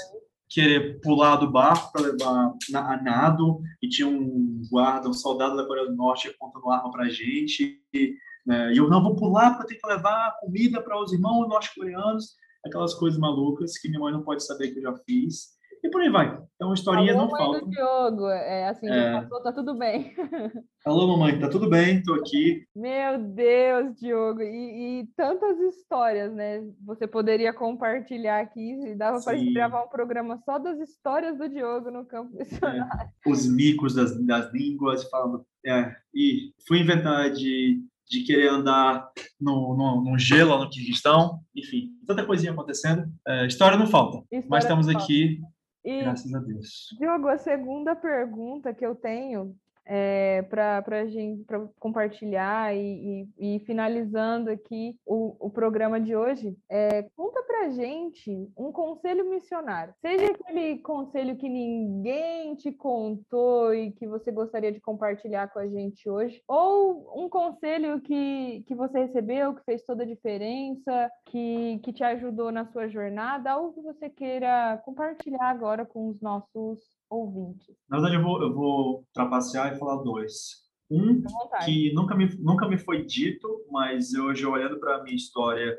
[0.48, 5.56] querer pular do barco para levar na, a nado, e tinha um guarda, um soldado
[5.56, 8.14] da Coreia do Norte apontando arma para a gente, e,
[8.46, 12.34] né, e eu não vou pular para ter que levar comida para os irmãos norte-coreanos,
[12.64, 15.57] aquelas coisas malucas que minha mãe não pode saber que eu já fiz.
[15.82, 16.38] E por aí vai.
[16.56, 17.68] Então, historinhas Alô, não faltam.
[17.68, 18.94] Diogo, é assim, é...
[18.94, 20.12] já passou, tá tudo bem.
[20.84, 22.64] Alô, mamãe, tá tudo bem, tô aqui.
[22.74, 26.64] Meu Deus, Diogo, e, e tantas histórias, né?
[26.84, 32.04] Você poderia compartilhar aqui, dava para gravar um programa só das histórias do Diogo no
[32.04, 32.82] campo missionário.
[32.82, 35.44] É, os micos das, das línguas, falando.
[35.64, 41.90] É, e fui inventar de de querer andar no, no, no gelo no Kirguistão, enfim,
[42.06, 43.06] tanta coisinha acontecendo.
[43.26, 45.40] É, história não falta, história mas estamos aqui,
[45.84, 46.88] e, graças a Deus.
[46.98, 49.56] Diogo, a segunda pergunta que eu tenho
[49.88, 56.54] é, para gente pra compartilhar e, e, e, finalizando aqui o, o programa de hoje,
[56.68, 59.94] é, conta para gente um conselho missionário.
[60.02, 65.66] Seja aquele conselho que ninguém te contou e que você gostaria de compartilhar com a
[65.66, 71.80] gente hoje, ou um conselho que, que você recebeu, que fez toda a diferença, que,
[71.82, 76.97] que te ajudou na sua jornada, algo que você queira compartilhar agora com os nossos
[77.10, 77.76] ouvintes?
[77.88, 80.68] Na verdade, eu vou, eu vou trapacear e falar dois.
[80.90, 81.22] Um
[81.64, 85.76] que nunca me, nunca me foi dito, mas hoje, olhando para a minha história,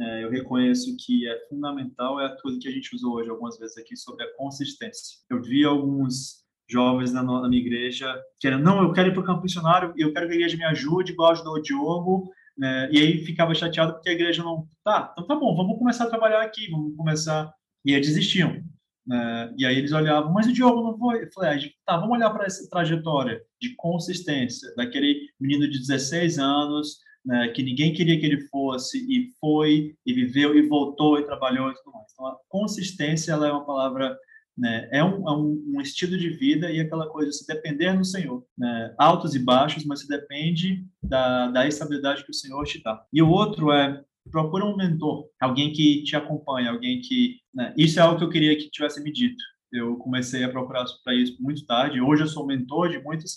[0.00, 3.58] é, eu reconheço que é fundamental, é a coisa que a gente usou hoje algumas
[3.58, 5.18] vezes aqui sobre a consistência.
[5.28, 9.22] Eu vi alguns jovens na, na minha igreja que eram, não, eu quero ir para
[9.22, 12.88] o campo missionário, eu quero que a igreja me ajude, igual ajudou o Diogo, né?
[12.90, 16.08] e aí ficava chateado porque a igreja não, tá, então tá bom, vamos começar a
[16.08, 17.52] trabalhar aqui, vamos começar,
[17.84, 18.64] e aí desistiam.
[19.06, 19.54] Né?
[19.56, 21.24] E aí eles olhavam, mas o Diogo não foi.
[21.24, 26.38] Eu falei, ah, tá, vamos olhar para essa trajetória de consistência daquele menino de 16
[26.38, 31.24] anos, né, que ninguém queria que ele fosse, e foi, e viveu, e voltou, e
[31.24, 32.06] trabalhou e tudo mais.
[32.12, 34.16] Então, a consistência ela é uma palavra,
[34.56, 38.44] né, é, um, é um, estilo de vida e aquela coisa, se depender do Senhor.
[38.56, 43.04] Né, altos e baixos, mas se depende da, da estabilidade que o Senhor te dá.
[43.12, 47.40] E o outro é procura um mentor, alguém que te acompanha, alguém que.
[47.54, 47.74] Né?
[47.76, 49.42] Isso é algo que eu queria que tivesse me dito.
[49.72, 52.00] Eu comecei a procurar para isso muito tarde.
[52.00, 53.34] Hoje eu sou mentor de muitos,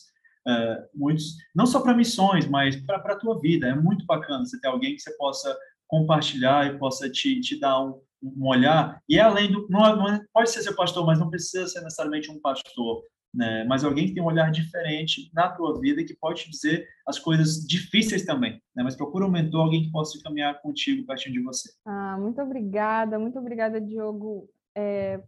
[0.48, 3.68] uh, muitos não só para missões, mas para a tua vida.
[3.68, 5.56] É muito bacana você ter alguém que você possa
[5.88, 9.02] compartilhar e possa te, te dar um, um olhar.
[9.10, 9.68] E é além do.
[9.70, 13.04] Não, não, é, pode ser seu pastor, mas não precisa ser necessariamente um pastor
[13.34, 13.64] né?
[13.66, 17.20] mas alguém que tem um olhar diferente na tua vida que pode te dizer as
[17.20, 18.62] coisas difíceis também.
[18.76, 18.84] Né?
[18.84, 21.70] Mas procura um mentor, alguém que possa caminhar contigo pertinho de você.
[21.86, 24.50] Ah, muito obrigada, muito obrigada, Diogo.
[24.76, 25.22] É,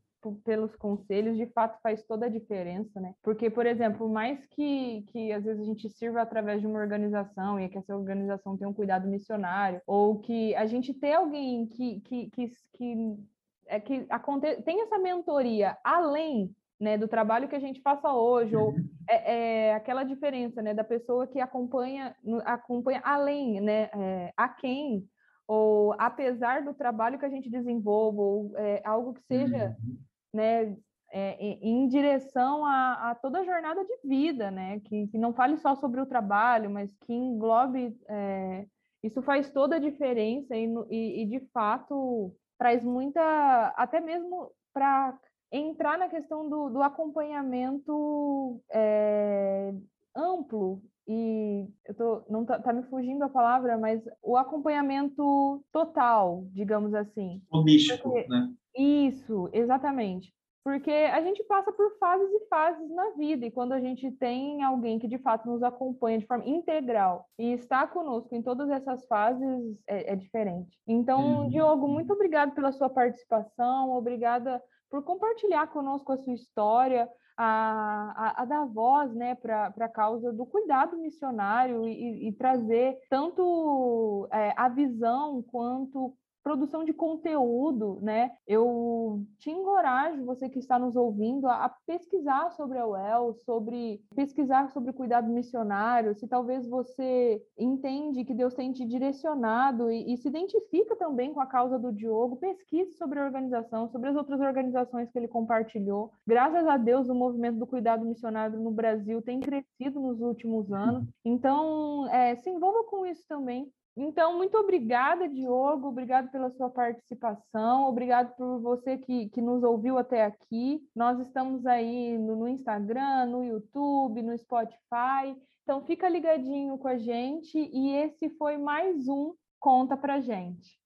[0.44, 3.16] pelos conselhos, de fato faz toda a diferença, né?
[3.24, 7.60] Porque, por exemplo, mais que, que às vezes a gente sirva através de uma organização
[7.60, 12.02] e que essa organização tenha um cuidado missionário, ou que a gente ter alguém que,
[12.02, 13.18] que, que, que,
[13.66, 14.62] é, que aconte...
[14.62, 18.90] tem essa mentoria além né, do trabalho que a gente faça hoje, ou uhum.
[19.08, 25.08] é, é, aquela diferença, né, da pessoa que acompanha, acompanha além, né, é, a quem,
[25.48, 29.98] ou apesar do trabalho que a gente desenvolva, ou é, algo que seja, uhum.
[30.34, 30.76] né,
[31.14, 35.58] é, em direção a, a, toda a jornada de vida, né, que, que, não fale
[35.58, 38.66] só sobre o trabalho, mas que englobe, é,
[39.04, 45.16] isso faz toda a diferença e, e, e de fato traz muita, até mesmo para
[45.52, 49.74] entrar na questão do, do acompanhamento é,
[50.16, 56.46] amplo e eu tô não tá, tá, me fugindo a palavra, mas o acompanhamento total,
[56.52, 57.42] digamos assim.
[57.52, 58.54] Holístico, Porque, né?
[58.76, 60.34] Isso, exatamente.
[60.64, 64.62] Porque a gente passa por fases e fases na vida, e quando a gente tem
[64.64, 69.04] alguém que de fato nos acompanha de forma integral e está conosco em todas essas
[69.08, 70.78] fases, é, é diferente.
[70.88, 71.50] Então, uhum.
[71.50, 74.62] Diogo, muito obrigado pela sua participação, obrigada
[74.92, 80.34] por compartilhar conosco a sua história, a, a, a dar voz né, para a causa
[80.34, 86.14] do cuidado missionário e, e trazer tanto é, a visão quanto
[86.44, 88.32] produção de conteúdo, né?
[88.48, 94.70] Eu te encorajo, você que está nos ouvindo, a, pesquisar sobre a UEL, sobre pesquisar
[94.70, 100.28] sobre cuidado missionário, se talvez você entende que Deus tem te direcionado e, e se
[100.28, 105.12] identifica também com a causa do Diogo, pesquise sobre a organização, sobre as outras organizações
[105.12, 106.12] que ele compartilhou.
[106.26, 111.08] Graças a Deus, o movimento do cuidado missionário no Brasil tem crescido nos últimos anos.
[111.24, 113.72] Então, é, se envolva com isso também.
[113.96, 119.98] Então, muito obrigada, Diogo, obrigado pela sua participação, obrigado por você que, que nos ouviu
[119.98, 120.82] até aqui.
[120.96, 125.36] Nós estamos aí no, no Instagram, no YouTube, no Spotify.
[125.64, 130.81] Então, fica ligadinho com a gente e esse foi mais um Conta Pra Gente.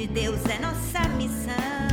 [0.00, 1.89] De Deus é nossa missão.